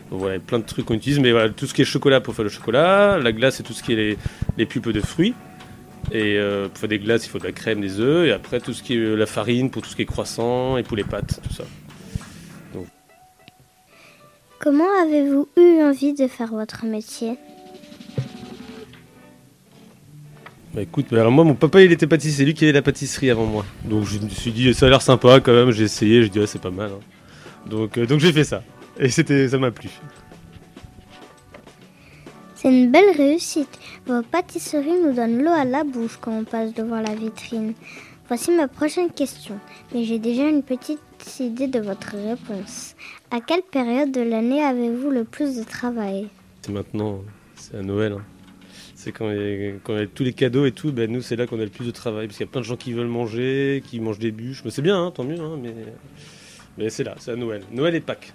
Voilà, 0.10 0.40
plein 0.40 0.58
de 0.58 0.66
trucs 0.66 0.86
qu'on 0.86 0.96
utilise, 0.96 1.20
mais 1.20 1.32
voilà, 1.32 1.50
tout 1.50 1.68
ce 1.68 1.76
qui 1.76 1.84
est 1.84 1.86
chocolat 1.86 2.20
pour 2.20 2.34
faire 2.34 2.44
le 2.44 2.50
chocolat, 2.50 3.20
la 3.20 3.32
glace 3.32 3.58
c'est 3.58 3.64
tout 3.64 3.74
ce 3.74 3.84
qui 3.84 3.94
est 3.94 3.96
les, 3.96 4.18
les 4.58 4.66
pulpes 4.66 4.90
de 4.90 5.02
fruits. 5.02 5.36
Et 6.12 6.40
pour 6.70 6.80
faire 6.80 6.90
des 6.90 6.98
glaces, 6.98 7.28
il 7.28 7.30
faut 7.30 7.38
de 7.38 7.44
la 7.44 7.52
crème, 7.52 7.80
des 7.80 8.00
œufs, 8.00 8.28
et 8.28 8.32
après 8.32 8.60
tout 8.60 8.74
ce 8.74 8.82
qui 8.82 8.96
est 8.96 9.16
la 9.16 9.28
farine 9.28 9.70
pour 9.70 9.84
tout 9.84 9.90
ce 9.90 9.96
qui 9.96 10.02
est 10.02 10.06
croissant 10.06 10.78
et 10.78 10.84
pour 10.84 10.98
les 10.98 11.04
pâtes, 11.04 11.40
tout 11.48 11.54
ça. 11.54 11.66
Comment 14.60 14.90
avez-vous 15.02 15.48
eu 15.58 15.82
envie 15.82 16.14
de 16.14 16.28
faire 16.28 16.50
votre 16.50 16.86
métier? 16.86 17.38
Bah 20.74 20.82
écoute, 20.82 21.08
bah 21.10 21.22
alors 21.22 21.32
moi 21.32 21.44
mon 21.44 21.56
papa 21.56 21.82
il 21.82 21.92
était 21.92 22.06
pâtissier, 22.08 22.38
c'est 22.38 22.46
lui 22.46 22.54
qui 22.54 22.66
avait 22.66 22.74
la 22.74 22.82
pâtisserie 22.82 23.32
avant 23.32 23.46
moi. 23.46 23.66
Donc 23.86 24.04
je 24.06 24.20
me 24.20 24.30
suis 24.30 24.52
dit 24.52 24.74
ça 24.74 24.86
a 24.86 24.90
l'air 24.90 25.02
sympa 25.02 25.40
quand 25.40 25.54
même, 25.54 25.72
j'ai 25.72 25.86
essayé, 25.86 26.22
j'ai 26.24 26.30
dit 26.30 26.40
ah, 26.44 26.48
c'est 26.48 26.62
pas 26.62 26.70
mal. 26.70 26.92
hein. 26.92 27.70
Donc, 27.70 27.98
euh, 27.98 28.06
donc 28.06 28.20
j'ai 28.20 28.32
fait 28.34 28.44
ça. 28.44 28.62
Et 29.00 29.10
c'était 29.10 29.48
ça 29.50 29.58
m'a 29.58 29.72
plu. 29.72 29.90
C'est 32.56 32.70
une 32.70 32.92
belle 32.92 33.16
réussite. 33.16 33.80
Vos 34.06 34.22
pâtisseries 34.22 35.00
nous 35.04 35.14
donnent 35.14 35.42
l'eau 35.42 35.52
à 35.52 35.64
la 35.64 35.84
bouche 35.86 36.18
quand 36.20 36.34
on 36.34 36.44
passe 36.44 36.74
devant 36.74 37.00
la 37.00 37.16
vitrine. 37.16 37.74
Voici 38.28 38.52
ma 38.52 38.68
prochaine 38.68 39.10
question, 39.10 39.58
mais 39.94 40.04
j'ai 40.04 40.20
déjà 40.20 40.44
une 40.44 40.62
petite 40.62 41.00
idée 41.40 41.68
de 41.68 41.80
votre 41.80 42.16
réponse. 42.16 42.96
À 43.32 43.40
quelle 43.42 43.62
période 43.62 44.12
de 44.12 44.22
l'année 44.22 44.64
avez-vous 44.64 45.10
le 45.10 45.24
plus 45.24 45.58
de 45.58 45.64
travail 45.64 46.28
C'est 46.62 46.72
maintenant, 46.72 47.22
c'est 47.56 47.78
à 47.78 47.82
Noël. 47.82 48.14
hein. 48.14 48.22
C'est 48.96 49.14
quand 49.14 49.32
il 49.32 49.80
y 49.88 49.92
a 49.92 50.08
tous 50.08 50.24
les 50.26 50.34
cadeaux 50.34 50.66
et 50.66 50.74
tout, 50.74 50.92
ben 50.92 51.10
nous 51.10 51.22
c'est 51.22 51.38
là 51.38 51.48
qu'on 51.48 51.60
a 51.60 51.64
le 51.64 51.70
plus 51.70 51.86
de 51.86 51.92
travail. 51.92 52.28
Parce 52.28 52.38
qu'il 52.38 52.46
y 52.46 52.50
a 52.50 52.52
plein 52.52 52.60
de 52.62 52.66
gens 52.66 52.76
qui 52.76 52.92
veulent 52.92 53.08
manger, 53.08 53.82
qui 53.86 54.00
mangent 54.02 54.20
des 54.20 54.32
bûches. 54.32 54.64
Mais 54.66 54.72
c'est 54.72 54.82
bien, 54.82 55.02
hein, 55.02 55.12
tant 55.12 55.24
mieux, 55.24 55.40
hein, 55.40 55.58
mais, 55.62 55.74
mais 56.78 56.90
c'est 56.90 57.06
là, 57.06 57.16
c'est 57.18 57.32
à 57.32 57.36
Noël. 57.38 57.62
Noël 57.72 57.96
et 57.96 58.02
Pâques. 58.02 58.34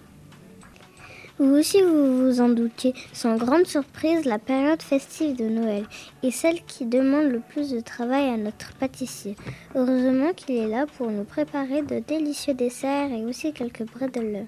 Vous 1.39 1.57
aussi, 1.57 1.83
vous 1.83 2.27
vous 2.31 2.41
en 2.41 2.49
doutiez, 2.49 2.95
sans 3.13 3.37
grande 3.37 3.67
surprise, 3.67 4.25
la 4.25 4.39
période 4.39 4.81
festive 4.81 5.37
de 5.37 5.45
Noël 5.49 5.85
est 6.23 6.31
celle 6.31 6.63
qui 6.65 6.87
demande 6.87 7.25
le 7.31 7.41
plus 7.41 7.71
de 7.73 7.81
travail 7.81 8.29
à 8.29 8.37
notre 8.37 8.73
pâtissier. 8.75 9.35
Heureusement 9.75 10.33
qu'il 10.33 10.55
est 10.57 10.69
là 10.69 10.87
pour 10.97 11.11
nous 11.11 11.25
préparer 11.25 11.83
de 11.83 11.99
délicieux 11.99 12.55
desserts 12.55 13.11
et 13.11 13.25
aussi 13.25 13.53
quelques 13.53 13.83
bredelles. 13.85 14.47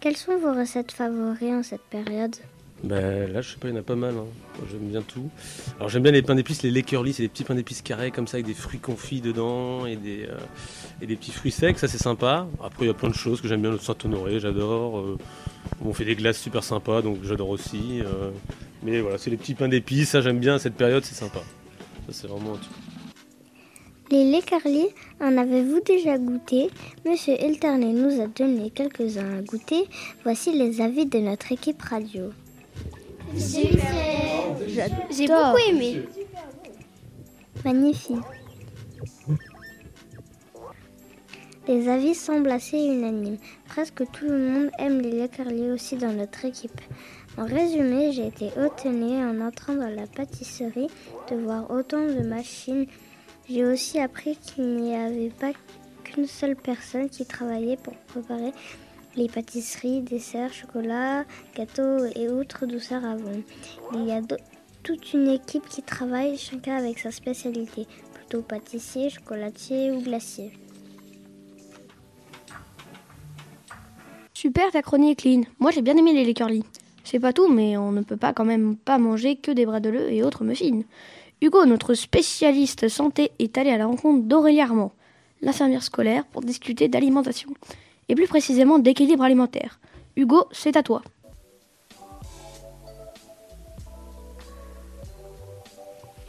Quelles 0.00 0.16
sont 0.16 0.36
vos 0.38 0.52
recettes 0.52 0.90
favoris 0.90 1.52
en 1.52 1.62
cette 1.62 1.82
période? 1.88 2.34
Ben 2.82 3.32
là, 3.32 3.40
je 3.40 3.52
sais 3.52 3.56
pas, 3.58 3.68
il 3.68 3.74
y 3.74 3.76
en 3.76 3.80
a 3.80 3.84
pas 3.84 3.96
mal. 3.96 4.14
hein. 4.18 4.26
J'aime 4.70 4.88
bien 4.90 5.00
tout. 5.02 5.30
Alors 5.76 5.88
j'aime 5.88 6.02
bien 6.02 6.12
les 6.12 6.20
pains 6.20 6.34
d'épices, 6.34 6.62
les 6.62 6.82
curly, 6.82 7.12
c'est 7.14 7.22
des 7.22 7.28
petits 7.28 7.44
pains 7.44 7.54
d'épices 7.54 7.80
carrés 7.80 8.10
comme 8.10 8.26
ça 8.26 8.36
avec 8.36 8.46
des 8.46 8.54
fruits 8.54 8.80
confits 8.80 9.20
dedans 9.20 9.86
et 9.86 9.96
des, 9.96 10.26
euh, 10.28 10.36
et 11.00 11.06
des 11.06 11.16
petits 11.16 11.30
fruits 11.32 11.52
secs, 11.52 11.78
ça 11.78 11.88
c'est 11.88 11.96
sympa. 11.96 12.46
Après, 12.62 12.84
il 12.84 12.88
y 12.88 12.90
a 12.90 12.94
plein 12.94 13.08
de 13.08 13.14
choses 13.14 13.40
que 13.40 13.48
j'aime 13.48 13.62
bien, 13.62 13.70
le 13.70 13.78
Saint-Honoré, 13.78 14.40
j'adore. 14.40 14.98
Euh, 14.98 15.16
on 15.84 15.92
fait 15.92 16.04
des 16.04 16.16
glaces 16.16 16.38
super 16.38 16.64
sympas, 16.64 17.02
donc 17.02 17.18
j'adore 17.22 17.50
aussi. 17.50 18.00
euh. 18.02 18.30
mais 18.82 19.00
voilà, 19.00 19.18
c'est 19.18 19.30
les 19.30 19.36
petits 19.36 19.54
pains 19.54 19.68
d'épices, 19.68 20.10
ça 20.10 20.20
j'aime 20.20 20.38
bien, 20.38 20.58
cette 20.58 20.74
période 20.74 21.04
c'est 21.04 21.14
sympa. 21.14 21.40
Ça 22.06 22.12
c'est 22.12 22.26
vraiment 22.26 22.54
un 22.54 22.58
truc. 22.58 22.72
Les 24.10 24.30
laits 24.30 24.44
Carly, 24.44 24.86
en 25.20 25.36
avez-vous 25.36 25.80
déjà 25.80 26.16
goûté? 26.16 26.70
Monsieur 27.04 27.34
Elterney 27.40 27.92
nous 27.92 28.20
a 28.20 28.28
donné 28.28 28.70
quelques-uns 28.70 29.38
à 29.38 29.42
goûter. 29.42 29.82
Voici 30.22 30.52
les 30.52 30.80
avis 30.80 31.06
de 31.06 31.18
notre 31.18 31.50
équipe 31.50 31.82
radio. 31.82 32.30
J'ai 33.34 35.26
beaucoup 35.26 35.58
aimé. 35.68 36.02
Magnifique. 37.64 38.16
Les 41.68 41.88
avis 41.88 42.14
semblent 42.14 42.52
assez 42.52 42.78
unanimes. 42.78 43.38
Presque 43.68 44.08
tout 44.12 44.26
le 44.26 44.38
monde 44.38 44.70
aime 44.78 45.00
les 45.00 45.28
Carly 45.28 45.72
aussi 45.72 45.96
dans 45.96 46.12
notre 46.12 46.44
équipe. 46.44 46.80
En 47.36 47.44
résumé, 47.44 48.12
j'ai 48.12 48.28
été 48.28 48.46
étonnée 48.46 49.24
en 49.24 49.40
entrant 49.40 49.74
dans 49.74 49.88
la 49.88 50.06
pâtisserie 50.06 50.86
de 51.28 51.36
voir 51.36 51.68
autant 51.70 52.06
de 52.06 52.20
machines. 52.20 52.86
J'ai 53.50 53.64
aussi 53.64 53.98
appris 53.98 54.36
qu'il 54.36 54.76
n'y 54.76 54.94
avait 54.94 55.30
pas 55.30 55.50
qu'une 56.04 56.28
seule 56.28 56.54
personne 56.54 57.08
qui 57.08 57.26
travaillait 57.26 57.76
pour 57.76 57.94
préparer 57.94 58.52
les 59.16 59.28
pâtisseries, 59.28 60.02
desserts, 60.02 60.52
chocolat, 60.52 61.24
gâteaux 61.56 62.04
et 62.14 62.28
autres 62.28 62.66
douceurs 62.66 63.00
vendre. 63.00 63.42
Il 63.92 64.06
y 64.06 64.12
a 64.12 64.20
toute 64.84 65.12
une 65.14 65.28
équipe 65.28 65.66
qui 65.68 65.82
travaille, 65.82 66.38
chacun 66.38 66.76
avec 66.76 67.00
sa 67.00 67.10
spécialité, 67.10 67.88
plutôt 68.14 68.42
pâtissier, 68.42 69.10
chocolatier 69.10 69.90
ou 69.90 70.00
glacier. 70.00 70.52
Super 74.46 74.70
ta 74.70 74.80
chronique, 74.80 75.24
Lynn. 75.24 75.44
Moi 75.58 75.72
j'ai 75.72 75.82
bien 75.82 75.96
aimé 75.96 76.12
les 76.12 76.24
Lakerly. 76.24 76.62
C'est 77.02 77.18
pas 77.18 77.32
tout, 77.32 77.48
mais 77.48 77.76
on 77.76 77.90
ne 77.90 78.02
peut 78.02 78.16
pas 78.16 78.32
quand 78.32 78.44
même 78.44 78.76
pas 78.76 78.96
manger 78.96 79.34
que 79.34 79.50
des 79.50 79.66
bras 79.66 79.80
de 79.80 79.90
lait 79.90 80.14
et 80.14 80.22
autres 80.22 80.44
muffins. 80.44 80.82
Hugo, 81.42 81.66
notre 81.66 81.94
spécialiste 81.94 82.88
santé, 82.88 83.32
est 83.40 83.58
allé 83.58 83.70
à 83.70 83.76
la 83.76 83.86
rencontre 83.86 84.22
d'Aurélie 84.22 84.60
Armand, 84.60 84.92
l'infirmière 85.42 85.82
scolaire, 85.82 86.24
pour 86.26 86.42
discuter 86.42 86.86
d'alimentation. 86.86 87.50
Et 88.08 88.14
plus 88.14 88.28
précisément 88.28 88.78
d'équilibre 88.78 89.24
alimentaire. 89.24 89.80
Hugo, 90.14 90.44
c'est 90.52 90.76
à 90.76 90.84
toi. 90.84 91.02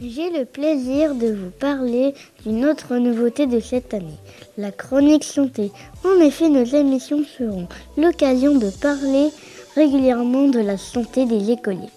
J'ai 0.00 0.30
le 0.30 0.44
plaisir 0.44 1.16
de 1.16 1.26
vous 1.26 1.50
parler 1.50 2.14
d'une 2.46 2.64
autre 2.66 2.94
nouveauté 2.98 3.46
de 3.46 3.58
cette 3.58 3.92
année, 3.92 4.18
la 4.56 4.70
chronique 4.70 5.24
santé. 5.24 5.72
En 6.04 6.20
effet, 6.20 6.48
nos 6.48 6.62
émissions 6.62 7.24
seront 7.36 7.66
l'occasion 7.96 8.54
de 8.54 8.70
parler 8.70 9.30
régulièrement 9.74 10.46
de 10.46 10.60
la 10.60 10.76
santé 10.76 11.26
des 11.26 11.50
écoliers. 11.50 11.90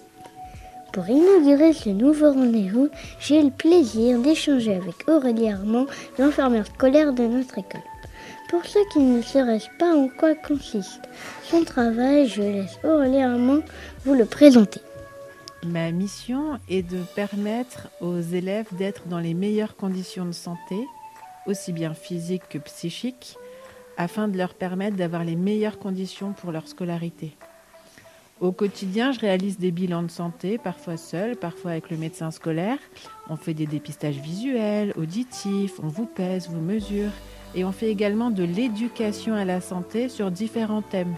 Pour 0.92 1.08
inaugurer 1.08 1.72
ce 1.72 1.90
nouveau 1.90 2.32
rendez-vous, 2.32 2.88
j'ai 3.20 3.40
le 3.40 3.50
plaisir 3.50 4.18
d'échanger 4.18 4.74
avec 4.74 5.08
Aurélie 5.08 5.48
Armand, 5.48 5.86
l'infirmière 6.18 6.66
scolaire 6.66 7.12
de 7.12 7.22
notre 7.22 7.58
école. 7.58 7.82
Pour 8.50 8.64
ceux 8.64 8.84
qui 8.92 8.98
ne 8.98 9.22
sauraient 9.22 9.62
pas 9.78 9.94
en 9.94 10.08
quoi 10.08 10.34
consiste 10.34 11.02
son 11.48 11.62
travail, 11.62 12.26
je 12.26 12.42
laisse 12.42 12.78
Aurélie 12.82 13.22
Armand 13.22 13.60
vous 14.04 14.14
le 14.14 14.24
présenter. 14.24 14.80
Ma 15.64 15.92
mission 15.92 16.58
est 16.68 16.82
de 16.82 16.98
permettre 17.14 17.88
aux 18.00 18.20
élèves 18.20 18.66
d'être 18.72 19.06
dans 19.06 19.20
les 19.20 19.32
meilleures 19.32 19.76
conditions 19.76 20.24
de 20.24 20.32
santé, 20.32 20.76
aussi 21.46 21.72
bien 21.72 21.94
physiques 21.94 22.48
que 22.48 22.58
psychiques, 22.58 23.36
afin 23.96 24.26
de 24.26 24.36
leur 24.36 24.54
permettre 24.54 24.96
d'avoir 24.96 25.22
les 25.22 25.36
meilleures 25.36 25.78
conditions 25.78 26.32
pour 26.32 26.50
leur 26.50 26.66
scolarité. 26.66 27.36
Au 28.40 28.50
quotidien, 28.50 29.12
je 29.12 29.20
réalise 29.20 29.60
des 29.60 29.70
bilans 29.70 30.02
de 30.02 30.10
santé, 30.10 30.58
parfois 30.58 30.96
seul, 30.96 31.36
parfois 31.36 31.70
avec 31.70 31.90
le 31.90 31.96
médecin 31.96 32.32
scolaire. 32.32 32.78
On 33.30 33.36
fait 33.36 33.54
des 33.54 33.66
dépistages 33.66 34.18
visuels, 34.18 34.92
auditifs, 34.96 35.78
on 35.80 35.86
vous 35.86 36.06
pèse, 36.06 36.48
vous 36.48 36.60
mesure. 36.60 37.10
Et 37.54 37.64
on 37.64 37.70
fait 37.70 37.90
également 37.90 38.30
de 38.30 38.42
l'éducation 38.42 39.34
à 39.34 39.44
la 39.44 39.60
santé 39.60 40.08
sur 40.08 40.32
différents 40.32 40.82
thèmes. 40.82 41.14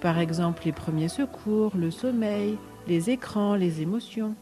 Par 0.00 0.18
exemple, 0.18 0.62
les 0.64 0.72
premiers 0.72 1.08
secours, 1.08 1.70
le 1.76 1.92
sommeil, 1.92 2.58
les 2.86 3.10
écrans, 3.10 3.54
les 3.54 3.80
émotions. 3.80 4.34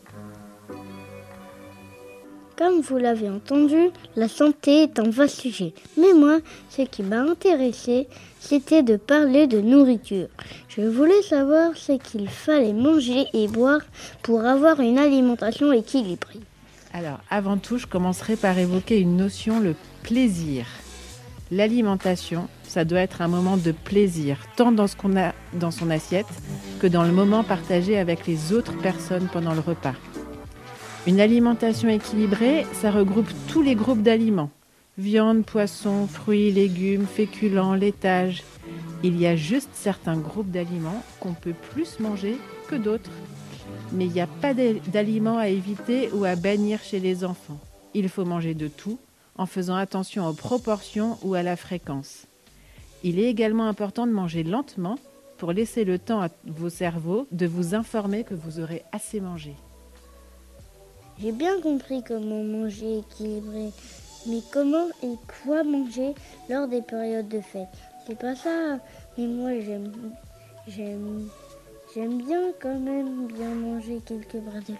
Comme 2.57 2.81
vous 2.81 2.99
l'avez 2.99 3.29
entendu, 3.29 3.91
la 4.15 4.29
santé 4.29 4.83
est 4.83 4.99
un 4.99 5.11
vaste 5.11 5.41
sujet. 5.41 5.73
Mais 5.99 6.13
moi, 6.15 6.39
ce 6.69 6.83
qui 6.83 7.03
m'a 7.03 7.21
intéressé, 7.21 8.09
c'était 8.41 8.83
de 8.83 8.97
parler 8.97 9.47
de 9.47 9.61
nourriture. 9.61 10.29
Je 10.69 10.83
voulais 10.83 11.23
savoir 11.23 11.77
ce 11.77 11.93
qu'il 11.93 12.29
fallait 12.29 12.75
manger 12.75 13.27
et 13.33 13.49
boire 13.49 13.81
pour 14.23 14.45
avoir 14.45 14.81
une 14.81 14.99
alimentation 14.99 15.73
équilibrée. 15.73 16.41
Alors, 16.93 17.21
avant 17.31 17.57
tout, 17.57 17.79
je 17.79 17.87
commencerai 17.87 18.37
par 18.37 18.59
évoquer 18.59 19.01
une 19.01 19.17
notion, 19.17 19.59
le 19.59 19.75
plaisir. 20.03 20.67
L'alimentation, 21.57 22.49
ça 22.63 22.87
doit 22.87 23.01
être 23.01 23.21
un 23.21 23.29
moment 23.29 23.59
de 23.59 23.73
plaisir, 23.73 24.39
tant 24.57 24.73
dans 24.73 24.87
ce 24.87 24.97
qu'on 24.97 25.19
a 25.19 25.35
dans 25.53 25.71
son 25.71 25.91
assiette 25.91 26.25
que 26.81 26.87
dans 26.87 27.03
le 27.03 27.13
moment 27.13 27.45
partagé 27.45 27.99
avec 27.99 28.27
les 28.27 28.55
autres 28.55 28.73
personnes 28.79 29.29
pendant 29.31 29.53
le 29.53 29.61
repas. 29.61 29.93
Une 31.07 31.21
alimentation 31.21 31.91
équilibrée, 31.91 32.65
ça 32.73 32.91
regroupe 32.91 33.29
tous 33.49 33.61
les 33.61 33.75
groupes 33.75 34.01
d'aliments. 34.03 34.49
Viande, 34.97 35.45
poisson, 35.45 36.07
fruits, 36.07 36.51
légumes, 36.53 37.05
féculents, 37.05 37.75
laitage. 37.75 38.43
Il 39.03 39.21
y 39.21 39.27
a 39.27 39.37
juste 39.37 39.69
certains 39.75 40.17
groupes 40.17 40.51
d'aliments 40.51 41.03
qu'on 41.21 41.35
peut 41.35 41.55
plus 41.75 42.01
manger 42.01 42.39
que 42.69 42.77
d'autres. 42.77 43.11
Mais 43.93 44.07
il 44.07 44.13
n'y 44.13 44.23
a 44.23 44.27
pas 44.27 44.55
d'a- 44.55 44.73
d'aliments 44.91 45.37
à 45.37 45.49
éviter 45.49 46.09
ou 46.15 46.25
à 46.25 46.35
bannir 46.35 46.81
chez 46.83 46.99
les 46.99 47.25
enfants. 47.25 47.61
Il 47.93 48.09
faut 48.09 48.25
manger 48.25 48.55
de 48.55 48.69
tout 48.69 48.99
en 49.37 49.47
faisant 49.47 49.77
attention 49.77 50.27
aux 50.27 50.35
proportions 50.35 51.19
ou 51.23 51.35
à 51.35 51.43
la 51.43 51.57
fréquence. 51.57 52.27
Il 53.05 53.19
est 53.19 53.29
également 53.29 53.67
important 53.67 54.07
de 54.07 54.13
manger 54.13 54.43
lentement 54.43 54.99
pour 55.39 55.53
laisser 55.53 55.85
le 55.85 55.99
temps 55.99 56.23
à 56.23 56.29
vos 56.47 56.69
cerveaux 56.69 57.27
de 57.33 57.47
vous 57.47 57.75
informer 57.75 58.23
que 58.23 58.35
vous 58.35 58.61
aurez 58.61 58.85
assez 58.93 59.21
mangé. 59.21 59.55
J'ai 61.19 61.33
bien 61.33 61.61
compris 61.61 62.03
comment 62.07 62.43
manger 62.43 62.99
équilibré, 62.99 63.71
mais 64.27 64.41
comment 64.53 64.87
et 65.03 65.17
quoi 65.45 65.65
manger 65.65 66.15
lors 66.49 66.69
des 66.69 66.83
périodes 66.83 67.29
de 67.29 67.41
fête 67.41 67.69
C'est 68.07 68.19
pas 68.19 68.35
ça. 68.35 68.79
Mais 69.19 69.27
moi, 69.27 69.51
j'aime, 69.61 69.93
j'aime, 70.69 71.29
j'aime 71.95 72.23
bien 72.23 72.53
quand 72.61 72.79
même 72.79 73.27
bien 73.27 73.55
manger 73.55 74.01
quelques 74.07 74.37
bras 74.37 74.61
de 74.61 74.73
lait. 74.73 74.79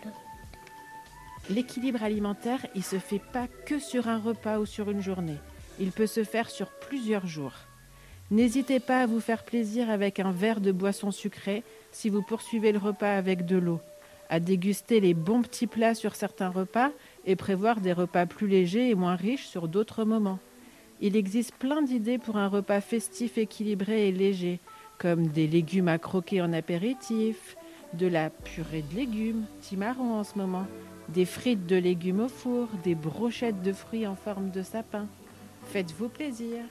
L'équilibre 1.51 2.03
alimentaire, 2.03 2.65
il 2.75 2.85
se 2.85 2.99
fait 2.99 3.23
pas 3.33 3.49
que 3.67 3.79
sur 3.79 4.09
un 4.09 4.19
repas 4.19 4.59
ou 4.59 4.67
sur 4.67 4.91
une 4.91 5.03
journée. 5.03 5.39
Il 5.81 5.91
peut 5.91 6.07
se 6.07 6.25
faire 6.25 6.51
sur 6.51 6.71
plusieurs 6.71 7.27
jours. 7.27 7.55
N'hésitez 8.31 8.81
pas 8.81 9.03
à 9.03 9.07
vous 9.07 9.21
faire 9.21 9.45
plaisir 9.45 9.91
avec 9.91 10.21
un 10.21 10.31
verre 10.31 10.61
de 10.61 10.73
boisson 10.73 11.11
sucrée 11.11 11.65
si 11.91 12.09
vous 12.09 12.23
poursuivez 12.23 12.73
le 12.73 12.79
repas 12.79 13.17
avec 13.17 13.45
de 13.45 13.57
l'eau, 13.57 13.81
à 14.31 14.41
déguster 14.41 15.01
les 15.01 15.15
bons 15.15 15.43
petits 15.43 15.67
plats 15.67 15.95
sur 15.95 16.15
certains 16.15 16.49
repas 16.49 16.91
et 17.27 17.37
prévoir 17.37 17.81
des 17.81 17.93
repas 17.93 18.25
plus 18.25 18.47
légers 18.47 18.89
et 18.89 18.95
moins 18.95 19.17
riches 19.17 19.47
sur 19.47 19.69
d'autres 19.69 20.05
moments. 20.05 20.39
Il 21.01 21.17
existe 21.17 21.55
plein 21.57 21.83
d'idées 21.83 22.19
pour 22.19 22.37
un 22.37 22.49
repas 22.49 22.81
festif 22.81 23.37
équilibré 23.37 24.09
et 24.09 24.13
léger, 24.13 24.61
comme 24.99 25.27
des 25.27 25.49
légumes 25.49 25.89
à 25.89 25.99
croquer 25.99 26.41
en 26.41 26.53
apéritif, 26.53 27.57
de 27.95 28.07
la 28.07 28.31
purée 28.31 28.85
de 28.91 28.97
légumes, 28.97 29.45
timarron 29.61 30.15
en 30.15 30.25
ce 30.25 30.39
moment, 30.39 30.67
des 31.09 31.25
frites 31.25 31.67
de 31.67 31.77
légumes 31.77 32.21
au 32.21 32.29
four, 32.29 32.69
des 32.85 32.95
brochettes 32.95 33.63
de 33.63 33.73
fruits 33.73 34.07
en 34.07 34.17
forme 34.17 34.51
de 34.51 34.63
sapin. 34.63 35.07
Faites-vous 35.67 36.09
plaisir. 36.09 36.65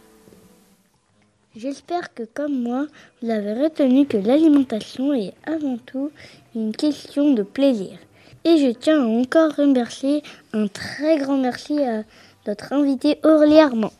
J'espère 1.56 2.14
que 2.14 2.24
comme 2.24 2.62
moi, 2.64 2.88
vous 3.22 3.30
avez 3.30 3.54
retenu 3.54 4.06
que 4.06 4.18
l'alimentation 4.18 5.14
est 5.14 5.34
avant 5.46 5.78
tout 5.78 6.12
une 6.56 6.76
question 6.76 7.34
de 7.34 7.44
plaisir. 7.44 7.98
Et 8.46 8.58
je 8.58 8.72
tiens 8.72 9.04
à 9.04 9.06
encore 9.06 9.56
remercier 9.56 10.24
un 10.54 10.68
très 10.68 11.18
grand 11.18 11.38
merci 11.38 11.84
à 11.84 12.04
notre 12.48 12.74
invité 12.74 13.20
Aurélie 13.24 13.60
Armand. 13.60 13.92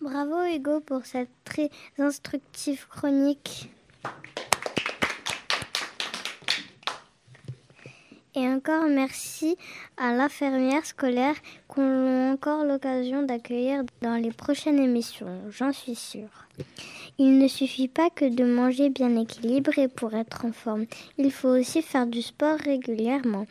Bravo 0.00 0.44
Hugo 0.44 0.80
pour 0.80 1.04
cette 1.06 1.30
très 1.44 1.70
instructive 1.98 2.86
chronique. 2.88 3.68
Et 8.34 8.48
encore 8.48 8.88
merci 8.88 9.56
à 9.98 10.14
l'infirmière 10.14 10.86
scolaire 10.86 11.34
qu'on 11.68 11.82
a 11.82 12.32
encore 12.32 12.64
l'occasion 12.64 13.22
d'accueillir 13.24 13.82
dans 14.00 14.16
les 14.16 14.32
prochaines 14.32 14.78
émissions, 14.78 15.38
j'en 15.50 15.70
suis 15.70 15.94
sûre. 15.94 16.46
Il 17.18 17.38
ne 17.38 17.46
suffit 17.46 17.88
pas 17.88 18.08
que 18.08 18.24
de 18.24 18.44
manger 18.44 18.88
bien 18.88 19.20
équilibré 19.20 19.88
pour 19.88 20.14
être 20.14 20.46
en 20.46 20.52
forme. 20.52 20.86
Il 21.18 21.30
faut 21.30 21.50
aussi 21.50 21.82
faire 21.82 22.06
du 22.06 22.22
sport 22.22 22.58
régulièrement. 22.58 23.46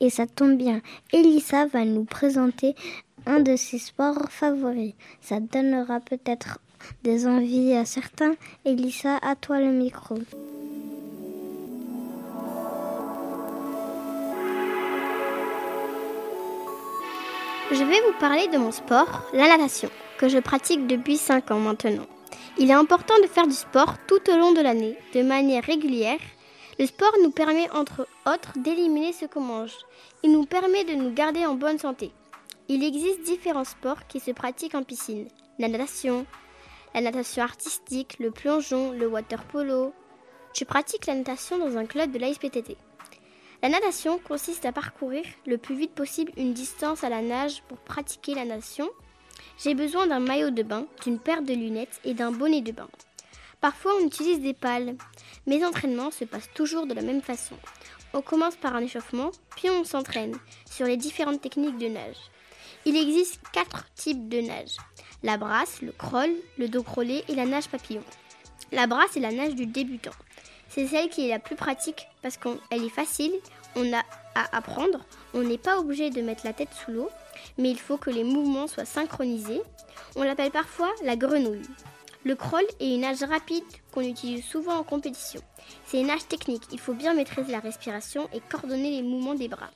Et 0.00 0.10
ça 0.10 0.26
tombe 0.26 0.56
bien, 0.56 0.80
Elissa 1.12 1.66
va 1.66 1.84
nous 1.84 2.04
présenter 2.04 2.74
un 3.26 3.38
de 3.38 3.54
ses 3.54 3.78
sports 3.78 4.30
favoris. 4.30 4.94
Ça 5.20 5.38
donnera 5.38 6.00
peut-être 6.00 6.58
des 7.04 7.26
envies 7.28 7.74
à 7.74 7.84
certains. 7.84 8.34
Elissa, 8.64 9.16
à 9.22 9.36
toi 9.36 9.60
le 9.60 9.70
micro. 9.70 10.16
Je 17.70 17.82
vais 17.82 18.00
vous 18.02 18.12
parler 18.20 18.46
de 18.48 18.58
mon 18.58 18.70
sport, 18.70 19.22
la 19.32 19.48
natation, 19.48 19.88
que 20.18 20.28
je 20.28 20.38
pratique 20.38 20.86
depuis 20.86 21.16
5 21.16 21.50
ans 21.50 21.58
maintenant. 21.58 22.06
Il 22.58 22.70
est 22.70 22.74
important 22.74 23.18
de 23.22 23.26
faire 23.26 23.46
du 23.46 23.54
sport 23.54 23.94
tout 24.06 24.20
au 24.30 24.36
long 24.36 24.52
de 24.52 24.60
l'année, 24.60 24.98
de 25.14 25.22
manière 25.22 25.64
régulière. 25.64 26.20
Le 26.78 26.86
sport 26.86 27.12
nous 27.22 27.30
permet 27.30 27.70
entre 27.70 28.06
autres 28.26 28.52
d'éliminer 28.58 29.14
ce 29.14 29.24
qu'on 29.24 29.40
mange. 29.40 29.74
Il 30.22 30.32
nous 30.32 30.44
permet 30.44 30.84
de 30.84 30.92
nous 30.92 31.10
garder 31.10 31.46
en 31.46 31.54
bonne 31.54 31.78
santé. 31.78 32.12
Il 32.68 32.84
existe 32.84 33.22
différents 33.22 33.64
sports 33.64 34.06
qui 34.08 34.20
se 34.20 34.32
pratiquent 34.32 34.74
en 34.74 34.82
piscine. 34.82 35.28
La 35.58 35.68
natation, 35.68 36.26
la 36.94 37.00
natation 37.00 37.42
artistique, 37.42 38.16
le 38.20 38.30
plongeon, 38.30 38.92
le 38.92 39.06
water 39.06 39.42
polo. 39.42 39.94
Je 40.52 40.64
pratique 40.64 41.06
la 41.06 41.14
natation 41.14 41.56
dans 41.56 41.78
un 41.78 41.86
club 41.86 42.12
de 42.12 42.18
l'ASPTT. 42.18 42.76
La 43.64 43.70
natation 43.70 44.18
consiste 44.18 44.66
à 44.66 44.72
parcourir 44.72 45.24
le 45.46 45.56
plus 45.56 45.74
vite 45.74 45.94
possible 45.94 46.32
une 46.36 46.52
distance 46.52 47.02
à 47.02 47.08
la 47.08 47.22
nage 47.22 47.62
pour 47.62 47.78
pratiquer 47.78 48.34
la 48.34 48.44
natation. 48.44 48.90
J'ai 49.56 49.72
besoin 49.72 50.06
d'un 50.06 50.20
maillot 50.20 50.50
de 50.50 50.62
bain, 50.62 50.86
d'une 51.02 51.18
paire 51.18 51.40
de 51.40 51.54
lunettes 51.54 51.98
et 52.04 52.12
d'un 52.12 52.30
bonnet 52.30 52.60
de 52.60 52.72
bain. 52.72 52.90
Parfois 53.62 53.92
on 53.98 54.06
utilise 54.06 54.40
des 54.40 54.52
pales. 54.52 54.96
Mes 55.46 55.64
entraînements 55.64 56.10
se 56.10 56.26
passent 56.26 56.50
toujours 56.52 56.86
de 56.86 56.92
la 56.92 57.00
même 57.00 57.22
façon. 57.22 57.54
On 58.12 58.20
commence 58.20 58.56
par 58.56 58.76
un 58.76 58.82
échauffement, 58.82 59.30
puis 59.56 59.70
on 59.70 59.84
s'entraîne 59.84 60.36
sur 60.70 60.84
les 60.84 60.98
différentes 60.98 61.40
techniques 61.40 61.78
de 61.78 61.88
nage. 61.88 62.18
Il 62.84 62.98
existe 62.98 63.40
quatre 63.50 63.86
types 63.94 64.28
de 64.28 64.42
nage. 64.42 64.76
La 65.22 65.38
brasse, 65.38 65.80
le 65.80 65.92
crawl, 65.92 66.34
le 66.58 66.68
dos 66.68 66.82
crawlé 66.82 67.24
et 67.30 67.34
la 67.34 67.46
nage 67.46 67.68
papillon. 67.68 68.04
La 68.72 68.86
brasse 68.86 69.16
est 69.16 69.20
la 69.20 69.32
nage 69.32 69.54
du 69.54 69.64
débutant. 69.64 70.10
C'est 70.74 70.88
celle 70.88 71.08
qui 71.08 71.26
est 71.26 71.28
la 71.28 71.38
plus 71.38 71.54
pratique 71.54 72.08
parce 72.20 72.36
qu'elle 72.36 72.84
est 72.84 72.88
facile, 72.88 73.32
on 73.76 73.92
a 73.92 74.02
à 74.34 74.56
apprendre, 74.56 75.04
on 75.32 75.42
n'est 75.42 75.56
pas 75.56 75.78
obligé 75.78 76.10
de 76.10 76.20
mettre 76.20 76.44
la 76.44 76.52
tête 76.52 76.74
sous 76.74 76.90
l'eau, 76.90 77.10
mais 77.58 77.70
il 77.70 77.78
faut 77.78 77.96
que 77.96 78.10
les 78.10 78.24
mouvements 78.24 78.66
soient 78.66 78.84
synchronisés. 78.84 79.62
On 80.16 80.24
l'appelle 80.24 80.50
parfois 80.50 80.90
la 81.04 81.14
grenouille. 81.14 81.62
Le 82.24 82.34
crawl 82.34 82.64
est 82.80 82.92
une 82.92 83.02
nage 83.02 83.22
rapide 83.22 83.62
qu'on 83.92 84.00
utilise 84.00 84.44
souvent 84.44 84.76
en 84.76 84.82
compétition. 84.82 85.40
C'est 85.86 86.00
une 86.00 86.08
nage 86.08 86.26
technique, 86.26 86.64
il 86.72 86.80
faut 86.80 86.94
bien 86.94 87.14
maîtriser 87.14 87.52
la 87.52 87.60
respiration 87.60 88.28
et 88.32 88.40
coordonner 88.40 88.90
les 88.90 89.02
mouvements 89.02 89.36
des 89.36 89.46
bras. 89.46 89.70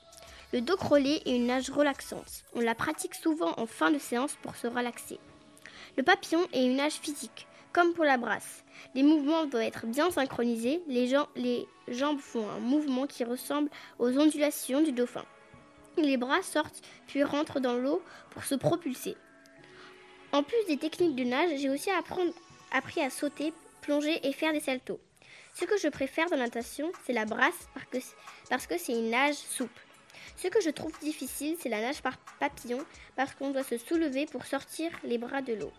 Le 0.53 0.63
dos 0.63 0.77
crawlé 0.77 1.23
est 1.27 1.37
une 1.37 1.47
nage 1.47 1.71
relaxante. 1.71 2.43
On 2.57 2.61
la 2.61 2.75
pratique 2.75 3.15
souvent 3.15 3.55
en 3.57 3.67
fin 3.67 3.93
de 3.93 4.01
séance 4.01 4.37
pour 4.43 4.57
se 4.57 4.67
relaxer. 4.67 5.21
Le 5.97 6.03
papillon 6.03 6.41
est 6.53 6.65
une 6.65 6.77
nage 6.77 6.95
physique, 6.95 7.48
comme 7.73 7.95
pour 7.95 8.05
la 8.05 8.17
brasse. 8.17 8.65
Les 8.95 9.03
mouvements 9.03 9.47
doivent 9.47 9.63
être 9.63 9.87
bien 9.87 10.11
synchronisés. 10.11 10.81
Les, 10.87 11.15
les 11.37 11.67
jambes 11.89 12.21
font 12.21 12.49
un 12.49 12.61
mouvement 12.61 13.07
qui 13.07 13.25
ressemble 13.25 13.71
aux 13.99 14.17
ondulations 14.19 14.83
du 14.83 14.93
dauphin. 14.93 15.25
Les 15.97 16.17
bras 16.17 16.43
sortent 16.43 16.83
puis 17.07 17.25
rentrent 17.25 17.61
dans 17.61 17.75
l'eau 17.75 18.03
pour 18.31 18.45
se 18.45 18.55
propulser. 18.55 19.17
En 20.33 20.43
plus 20.43 20.65
des 20.67 20.77
techniques 20.77 21.17
de 21.17 21.25
nage, 21.25 21.59
j'ai 21.59 21.71
aussi 21.71 21.91
appris 21.91 23.01
à 23.01 23.11
sauter, 23.11 23.53
plonger 23.81 24.27
et 24.27 24.33
faire 24.33 24.53
des 24.53 24.61
saltos. 24.61 25.01
Ce 25.55 25.65
que 25.65 25.77
je 25.79 25.89
préfère 25.89 26.29
dans 26.31 26.37
la 26.37 26.45
natation, 26.45 26.93
c'est 27.05 27.13
la 27.13 27.25
brasse 27.25 27.69
parce 28.49 28.67
que 28.67 28.79
c'est 28.79 28.93
une 28.93 29.11
nage 29.11 29.35
souple. 29.35 29.83
Ce 30.37 30.47
que 30.47 30.61
je 30.61 30.71
trouve 30.71 30.93
difficile, 31.01 31.57
c'est 31.59 31.69
la 31.69 31.81
nage 31.81 32.01
par 32.01 32.17
papillon 32.39 32.79
parce 33.17 33.35
qu'on 33.35 33.51
doit 33.51 33.65
se 33.65 33.77
soulever 33.77 34.27
pour 34.27 34.45
sortir 34.45 34.91
les 35.03 35.19
bras 35.19 35.43
de 35.43 35.55
l'eau. 35.55 35.73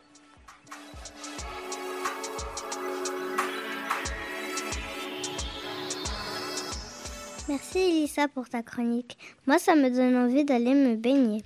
Merci 7.49 7.79
Elissa 7.79 8.27
pour 8.27 8.47
ta 8.47 8.62
chronique. 8.62 9.17
Moi, 9.47 9.57
ça 9.57 9.73
me 9.73 9.89
donne 9.89 10.15
envie 10.15 10.45
d'aller 10.45 10.75
me 10.75 10.95
baigner. 10.95 11.41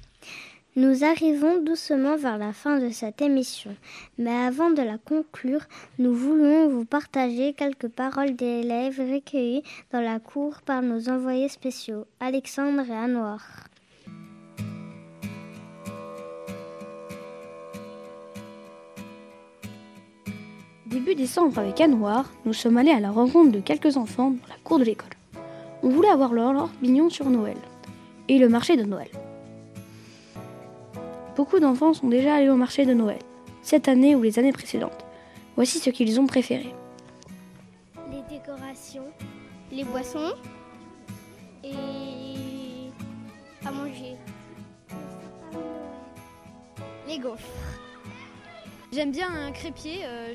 Nous 0.76 1.06
arrivons 1.06 1.62
doucement 1.62 2.18
vers 2.18 2.38
la 2.38 2.52
fin 2.52 2.78
de 2.78 2.90
cette 2.90 3.22
émission, 3.22 3.74
mais 4.18 4.36
avant 4.36 4.70
de 4.70 4.82
la 4.82 4.98
conclure, 4.98 5.62
nous 6.00 6.14
voulons 6.14 6.68
vous 6.68 6.84
partager 6.84 7.54
quelques 7.54 7.88
paroles 7.88 8.36
d'élèves 8.36 9.00
recueillies 9.00 9.64
dans 9.94 10.02
la 10.02 10.20
cour 10.20 10.62
par 10.66 10.82
nos 10.82 11.08
envoyés 11.08 11.48
spéciaux, 11.48 12.06
Alexandre 12.20 12.84
et 12.90 12.92
Anouar. 12.92 13.70
Début 20.86 21.16
décembre 21.16 21.60
avec 21.60 21.80
Anouar, 21.80 22.30
nous 22.44 22.52
sommes 22.52 22.76
allés 22.76 22.92
à 22.92 23.00
la 23.00 23.12
rencontre 23.12 23.54
de 23.54 23.62
quelques 23.62 23.96
enfants 23.96 24.32
dans 24.32 24.50
la 24.50 24.58
cour 24.66 24.80
de 24.80 24.84
l'école. 24.84 25.13
On 25.84 25.90
voulait 25.90 26.10
avoir 26.10 26.34
leur 26.34 26.70
mignon 26.82 27.10
sur 27.10 27.30
Noël 27.30 27.58
et 28.30 28.40
le 28.40 28.48
marché 28.48 28.78
de 28.78 28.84
Noël. 28.84 29.10
Beaucoup 31.36 31.60
d'enfants 31.60 31.94
sont 31.94 32.08
déjà 32.08 32.36
allés 32.36 32.50
au 32.50 32.56
marché 32.56 32.86
de 32.86 32.94
Noël, 32.94 33.20
cette 33.62 33.90
année 33.90 34.16
ou 34.16 34.22
les 34.22 34.40
années 34.40 34.54
précédentes. 34.54 35.06
Voici 35.56 35.80
ce 35.80 35.90
qu'ils 35.90 36.22
ont 36.22 36.26
préféré. 36.26 36.74
Les 38.10 38.22
décorations, 38.30 39.08
les 39.72 39.84
boissons 39.84 40.34
et 41.66 41.74
à 43.66 43.72
manger. 43.72 44.16
Les 47.08 47.20
gaufres. 47.20 47.44
J'aime 48.94 49.12
bien 49.12 49.28
un 49.28 49.52
crêpier. 49.52 50.02
Euh, 50.06 50.34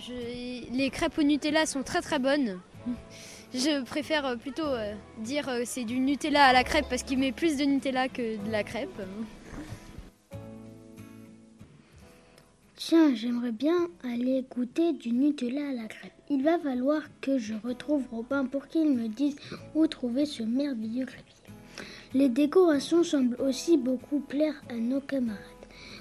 les 0.73 0.91
crêpes 0.91 1.17
au 1.17 1.23
Nutella 1.23 1.65
sont 1.65 1.83
très 1.83 2.03
très 2.03 2.19
bonnes. 2.19 2.61
Je 3.55 3.83
préfère 3.83 4.27
euh, 4.27 4.37
plutôt 4.37 4.67
euh, 4.67 4.93
dire 5.19 5.49
euh, 5.49 5.63
c'est 5.65 5.85
du 5.85 5.99
Nutella 6.01 6.45
à 6.45 6.53
la 6.53 6.65
crêpe 6.65 6.85
parce 6.91 7.03
qu'il 7.03 7.19
met 7.19 7.33
plus 7.33 7.57
de 7.57 7.65
Nutella 7.65 8.09
que 8.09 8.37
de 8.37 8.51
la 8.51 8.63
crêpe. 8.63 9.01
Tiens, 12.77 13.15
j'aimerais 13.15 13.53
bien 13.53 13.89
aller 14.05 14.45
goûter 14.55 14.93
du 14.93 15.13
Nutella 15.13 15.71
à 15.71 15.73
la 15.73 15.89
crêpe. 15.89 16.13
Il 16.29 16.43
va 16.43 16.59
falloir 16.59 17.01
que 17.23 17.39
je 17.39 17.55
retrouve 17.65 18.05
Robin 18.11 18.45
pour 18.45 18.69
qu'il 18.69 18.91
me 18.91 19.09
dise 19.09 19.37
où 19.75 19.87
trouver 19.87 20.27
ce 20.27 20.43
merveilleux 20.43 21.07
crêpier. 21.07 21.35
Les 22.13 22.29
décorations 22.29 23.03
semblent 23.03 23.41
aussi 23.41 23.79
beaucoup 23.79 24.21
plaire 24.21 24.63
à 24.69 24.75
nos 24.75 25.01
camarades. 25.01 25.39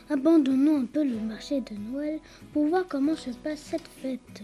Abandonnons 0.10 0.82
un 0.82 0.86
peu 0.86 1.04
le 1.04 1.20
marché 1.20 1.62
de 1.62 1.76
Noël 1.92 2.20
pour 2.52 2.68
voir 2.68 2.86
comment 2.90 3.16
se 3.16 3.30
passe 3.30 3.60
cette 3.60 3.88
fête 4.02 4.44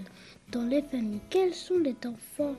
dans 0.52 0.64
les 0.64 0.82
familles. 0.82 1.22
Quels 1.30 1.54
sont 1.54 1.80
les 1.80 1.94
temps 1.94 2.18
forts 2.38 2.56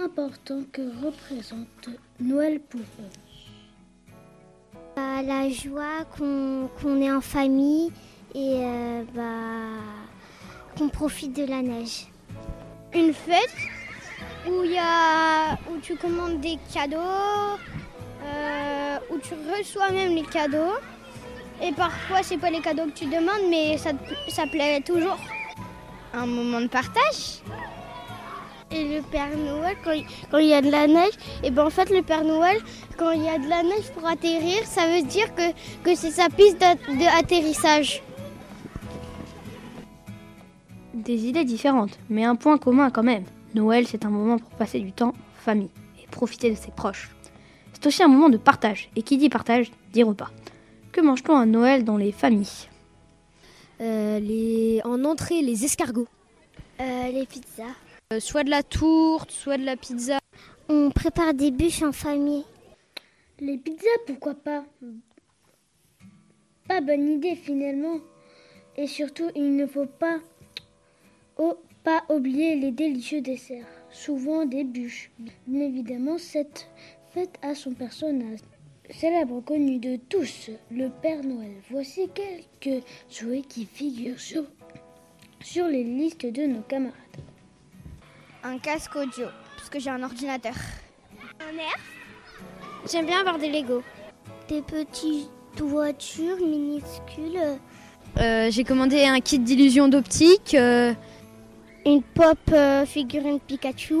important 0.00 0.62
que 0.72 0.82
représente 1.04 1.88
Noël 2.20 2.60
pour 2.60 2.80
eux 2.80 4.14
bah, 4.94 5.22
La 5.22 5.48
joie 5.50 6.04
qu'on 6.16 7.02
est 7.02 7.10
en 7.10 7.20
famille 7.20 7.92
et 8.34 8.60
euh, 8.62 9.02
bah, 9.14 9.82
qu'on 10.76 10.88
profite 10.88 11.34
de 11.36 11.44
la 11.44 11.62
neige. 11.62 12.06
Une 12.94 13.12
fête 13.12 13.54
où, 14.46 14.62
y 14.64 14.78
a, 14.78 15.54
où 15.70 15.78
tu 15.82 15.96
commandes 15.96 16.40
des 16.40 16.58
cadeaux, 16.72 17.58
euh, 18.24 18.98
où 19.10 19.18
tu 19.18 19.34
reçois 19.52 19.90
même 19.90 20.14
les 20.14 20.22
cadeaux. 20.22 20.76
Et 21.60 21.72
parfois, 21.72 22.22
c'est 22.22 22.38
pas 22.38 22.50
les 22.50 22.60
cadeaux 22.60 22.84
que 22.84 22.98
tu 22.98 23.06
demandes, 23.06 23.50
mais 23.50 23.76
ça, 23.78 23.90
ça 24.28 24.46
plaît 24.46 24.80
toujours. 24.80 25.18
Un 26.14 26.26
moment 26.26 26.60
de 26.60 26.68
partage. 26.68 27.42
Et 28.70 28.84
le 28.96 29.02
Père 29.02 29.34
Noël, 29.36 29.76
quand 29.82 29.92
il, 29.92 30.04
quand 30.30 30.38
il 30.38 30.48
y 30.48 30.52
a 30.52 30.60
de 30.60 30.70
la 30.70 30.86
neige, 30.86 31.14
et 31.42 31.50
ben 31.50 31.64
en 31.64 31.70
fait, 31.70 31.88
le 31.88 32.02
Père 32.02 32.22
Noël, 32.22 32.58
quand 32.98 33.12
il 33.12 33.22
y 33.22 33.28
a 33.28 33.38
de 33.38 33.48
la 33.48 33.62
neige 33.62 33.90
pour 33.94 34.06
atterrir, 34.06 34.66
ça 34.66 34.86
veut 34.86 35.02
dire 35.02 35.34
que, 35.34 35.52
que 35.82 35.94
c'est 35.94 36.10
sa 36.10 36.28
piste 36.28 36.58
d'atterrissage. 36.58 38.02
Des 40.92 41.26
idées 41.26 41.44
différentes, 41.44 41.98
mais 42.10 42.24
un 42.24 42.36
point 42.36 42.58
commun 42.58 42.90
quand 42.90 43.02
même. 43.02 43.24
Noël, 43.54 43.86
c'est 43.86 44.04
un 44.04 44.10
moment 44.10 44.38
pour 44.38 44.50
passer 44.50 44.80
du 44.80 44.92
temps 44.92 45.14
en 45.14 45.42
famille 45.42 45.70
et 46.02 46.06
profiter 46.08 46.50
de 46.50 46.56
ses 46.56 46.70
proches. 46.70 47.08
C'est 47.72 47.86
aussi 47.86 48.02
un 48.02 48.08
moment 48.08 48.28
de 48.28 48.36
partage, 48.36 48.90
et 48.96 49.02
qui 49.02 49.16
dit 49.16 49.30
partage 49.30 49.70
dit 49.94 50.02
repas. 50.02 50.30
Que 50.92 51.00
mange-t-on 51.00 51.36
à 51.36 51.46
Noël 51.46 51.84
dans 51.84 51.96
les 51.96 52.12
familles? 52.12 52.68
Euh, 53.80 54.18
les... 54.20 54.82
En 54.84 55.04
entrée, 55.04 55.40
les 55.40 55.64
escargots. 55.64 56.08
Euh, 56.80 57.12
les 57.12 57.24
pizzas. 57.24 57.64
Euh, 58.10 58.20
soit 58.20 58.42
de 58.42 58.48
la 58.48 58.62
tourte, 58.62 59.30
soit 59.30 59.58
de 59.58 59.66
la 59.66 59.76
pizza. 59.76 60.18
On 60.70 60.90
prépare 60.90 61.34
des 61.34 61.50
bûches 61.50 61.82
en 61.82 61.92
famille. 61.92 62.46
Les 63.38 63.58
pizzas, 63.58 64.00
pourquoi 64.06 64.34
pas? 64.34 64.64
Pas 66.66 66.80
bonne 66.80 67.06
idée 67.06 67.36
finalement. 67.36 68.00
Et 68.78 68.86
surtout, 68.86 69.28
il 69.34 69.56
ne 69.56 69.66
faut 69.66 69.84
pas, 69.84 70.20
oh, 71.36 71.58
pas 71.84 72.02
oublier 72.08 72.56
les 72.56 72.70
délicieux 72.70 73.20
desserts, 73.20 73.68
souvent 73.90 74.46
des 74.46 74.64
bûches. 74.64 75.10
Bien 75.46 75.66
évidemment, 75.66 76.16
cette 76.16 76.66
fête 77.12 77.38
a 77.42 77.54
son 77.54 77.74
personnage 77.74 78.38
célèbre 78.88 79.42
connu 79.42 79.80
de 79.80 79.96
tous, 79.96 80.48
le 80.70 80.88
Père 80.88 81.22
Noël. 81.22 81.56
Voici 81.68 82.08
quelques 82.14 82.82
jouets 83.10 83.42
qui 83.42 83.66
figurent 83.66 84.18
sur, 84.18 84.44
sur 85.42 85.66
les 85.66 85.84
listes 85.84 86.24
de 86.24 86.46
nos 86.46 86.62
camarades. 86.62 86.94
Un 88.44 88.58
casque 88.58 88.94
audio, 88.94 89.26
parce 89.56 89.68
que 89.68 89.80
j'ai 89.80 89.90
un 89.90 90.02
ordinateur. 90.02 90.54
Un 91.40 91.56
air? 91.58 91.74
J'aime 92.90 93.06
bien 93.06 93.20
avoir 93.20 93.38
des 93.38 93.50
Lego. 93.50 93.82
Des 94.48 94.62
petites 94.62 95.28
voitures 95.58 96.36
minuscules. 96.36 97.58
Euh, 98.18 98.48
j'ai 98.50 98.64
commandé 98.64 99.04
un 99.04 99.20
kit 99.20 99.38
d'illusion 99.38 99.88
d'optique. 99.88 100.54
Euh... 100.54 100.94
Une 101.84 102.02
pop 102.02 102.38
euh, 102.52 102.86
figurine 102.86 103.40
Pikachu. 103.40 103.94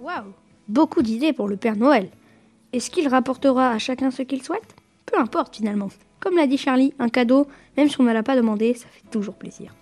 Waouh 0.00 0.32
Beaucoup 0.68 1.02
d'idées 1.02 1.32
pour 1.32 1.48
le 1.48 1.56
Père 1.56 1.76
Noël. 1.76 2.08
Est-ce 2.72 2.90
qu'il 2.90 3.08
rapportera 3.08 3.70
à 3.70 3.78
chacun 3.78 4.10
ce 4.10 4.22
qu'il 4.22 4.42
souhaite? 4.42 4.74
Peu 5.06 5.18
importe 5.18 5.56
finalement. 5.56 5.88
Comme 6.20 6.36
l'a 6.36 6.46
dit 6.46 6.58
Charlie, 6.58 6.94
un 6.98 7.08
cadeau, 7.08 7.46
même 7.76 7.88
si 7.88 8.00
on 8.00 8.04
ne 8.04 8.12
l'a 8.12 8.22
pas 8.22 8.36
demandé, 8.36 8.74
ça 8.74 8.86
fait 8.88 9.08
toujours 9.10 9.34
plaisir. 9.34 9.74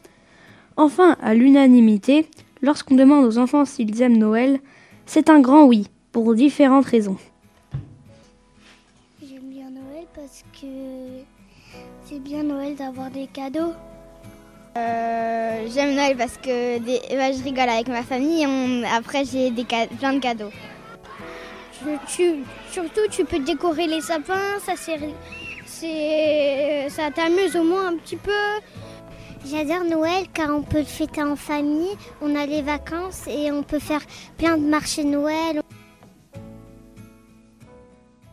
Enfin, 0.77 1.17
à 1.23 1.35
l'unanimité, 1.35 2.29
lorsqu'on 2.61 2.97
demande 2.97 3.25
aux 3.25 3.39
enfants 3.39 3.65
s'ils 3.65 4.03
aiment 4.03 4.19
Noël, 4.19 4.61
c'est 5.07 5.31
un 5.31 5.41
grand 5.41 5.65
oui, 5.65 5.87
pour 6.13 6.35
différentes 6.35 6.85
raisons. 6.85 7.17
J'aime 9.23 9.49
bien 9.49 9.71
Noël 9.71 10.07
parce 10.15 10.45
que 10.53 10.67
c'est 12.05 12.19
bien 12.19 12.43
Noël 12.43 12.75
d'avoir 12.77 13.11
des 13.11 13.27
cadeaux. 13.27 13.73
Euh, 14.77 15.67
J'aime 15.73 15.95
Noël 15.95 16.15
parce 16.17 16.37
que 16.37 16.79
des... 16.79 17.01
bah, 17.17 17.33
je 17.33 17.43
rigole 17.43 17.71
avec 17.71 17.89
ma 17.89 18.03
famille 18.03 18.43
et 18.43 18.47
on... 18.47 18.83
après 18.95 19.25
j'ai 19.25 19.51
des 19.51 19.65
ca... 19.69 19.87
plein 19.87 20.13
de 20.13 20.19
cadeaux. 20.19 20.51
Tu... 22.07 22.45
Surtout 22.71 23.01
tu 23.11 23.25
peux 23.25 23.39
décorer 23.39 23.87
les 23.87 24.03
sapins, 24.03 24.59
ça 24.61 24.75
c'est 24.77 24.99
ça 26.91 27.11
t'amuse 27.11 27.57
au 27.57 27.63
moins 27.63 27.89
un 27.89 27.97
petit 27.97 28.17
peu. 28.17 28.31
J'adore 29.49 29.85
Noël 29.85 30.27
car 30.35 30.51
on 30.53 30.63
peut 30.63 30.79
le 30.79 30.85
fêter 30.85 31.23
en 31.23 31.37
famille, 31.37 31.97
on 32.21 32.35
a 32.35 32.47
les 32.47 32.63
vacances 32.63 33.29
et 33.29 33.53
on 33.53 33.63
peut 33.63 33.79
faire 33.79 34.01
plein 34.39 34.59
de 34.59 34.65
marchés 34.65 35.05
Noël. 35.05 35.61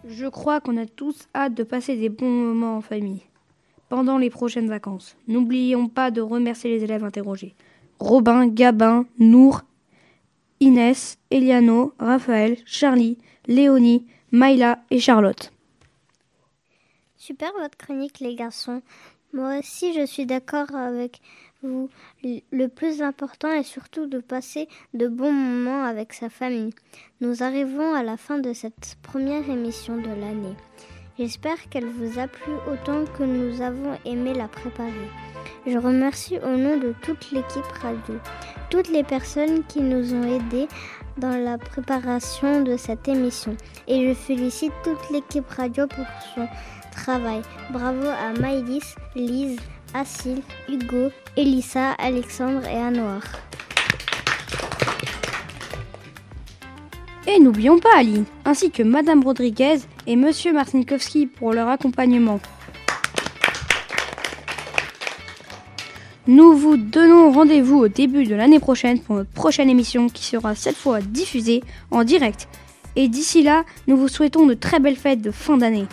Je 0.06 0.26
crois 0.26 0.60
qu'on 0.60 0.76
a 0.78 0.88
tous 0.88 1.28
hâte 1.36 1.54
de 1.54 1.62
passer 1.62 1.98
des 1.98 2.10
bons 2.10 2.32
moments 2.32 2.78
en 2.78 2.82
famille 2.82 3.22
pendant 3.90 4.18
les 4.18 4.32
prochaines 4.32 4.68
vacances. 4.68 5.16
N'oublions 5.28 5.88
pas 5.88 6.10
de 6.10 6.20
remercier 6.20 6.72
les 6.72 6.84
élèves 6.84 7.04
interrogés. 7.04 7.54
Robin, 8.00 8.48
Gabin, 8.48 9.06
Nour, 9.20 9.62
Inès, 10.62 11.20
Eliano, 11.30 11.94
Raphaël, 12.00 12.58
Charlie, 12.66 13.20
Léonie, 13.46 14.08
Maïla 14.32 14.80
et 14.90 15.00
Charlotte. 15.00 15.54
Super 17.18 17.52
votre 17.54 17.78
chronique 17.78 18.20
les 18.20 18.36
garçons. 18.36 18.82
Moi 19.34 19.58
aussi 19.58 19.94
je 19.94 20.06
suis 20.06 20.28
d'accord 20.28 20.76
avec 20.76 21.20
vous. 21.64 21.90
Le 22.24 22.68
plus 22.68 23.02
important 23.02 23.52
est 23.52 23.64
surtout 23.64 24.06
de 24.06 24.20
passer 24.20 24.68
de 24.94 25.08
bons 25.08 25.32
moments 25.32 25.84
avec 25.84 26.14
sa 26.14 26.30
famille. 26.30 26.70
Nous 27.20 27.42
arrivons 27.42 27.96
à 27.96 28.04
la 28.04 28.16
fin 28.16 28.38
de 28.38 28.54
cette 28.54 28.96
première 29.02 29.50
émission 29.50 29.98
de 29.98 30.10
l'année. 30.10 30.56
J'espère 31.18 31.68
qu'elle 31.70 31.88
vous 31.88 32.20
a 32.20 32.28
plu 32.28 32.54
autant 32.72 33.06
que 33.18 33.24
nous 33.24 33.60
avons 33.62 33.98
aimé 34.06 34.36
la 34.36 34.48
préparer. 34.48 35.10
Je 35.66 35.80
remercie 35.80 36.38
au 36.38 36.56
nom 36.56 36.78
de 36.78 36.94
toute 37.02 37.32
l'équipe 37.32 37.72
radio, 37.82 38.16
toutes 38.70 38.90
les 38.90 39.04
personnes 39.04 39.64
qui 39.66 39.82
nous 39.82 40.14
ont 40.14 40.24
aidés 40.24 40.68
dans 41.18 41.38
la 41.38 41.58
préparation 41.58 42.62
de 42.62 42.78
cette 42.78 43.08
émission. 43.08 43.56
Et 43.88 44.08
je 44.08 44.14
félicite 44.14 44.74
toute 44.84 45.10
l'équipe 45.12 45.50
radio 45.50 45.88
pour 45.88 46.06
son 46.36 46.48
Bravo 47.72 48.08
à 48.08 48.40
Maïlis, 48.40 48.96
Lise, 49.16 49.60
Assil, 49.94 50.42
Hugo, 50.70 51.10
Elissa, 51.36 51.92
Alexandre 51.94 52.66
et 52.68 52.78
Anouar. 52.78 53.22
Et 57.28 57.40
n'oublions 57.40 57.80
pas 57.80 57.98
Aline, 57.98 58.26
ainsi 58.46 58.70
que 58.70 58.84
Madame 58.84 59.24
Rodriguez 59.24 59.78
et 60.08 60.16
Monsieur 60.16 60.54
Marcinkowski 60.54 61.28
pour 61.28 61.54
leur 61.54 61.70
accompagnement. 61.70 62.40
Nous 66.28 66.56
vous 66.56 66.78
donnons 66.78 67.32
rendez-vous 67.32 67.80
au 67.80 67.88
début 67.90 68.24
de 68.24 68.36
l'année 68.36 68.60
prochaine 68.60 69.00
pour 69.00 69.16
notre 69.16 69.32
prochaine 69.32 69.70
émission 69.70 70.08
qui 70.08 70.24
sera 70.24 70.56
cette 70.56 70.78
fois 70.78 71.02
diffusée 71.02 71.64
en 71.92 72.04
direct. 72.04 72.48
Et 72.96 73.08
d'ici 73.08 73.44
là, 73.44 73.64
nous 73.88 73.98
vous 73.98 74.08
souhaitons 74.08 74.46
de 74.46 74.54
très 74.54 74.80
belles 74.80 74.96
fêtes 74.96 75.22
de 75.22 75.32
fin 75.32 75.58
d'année. 75.58 75.88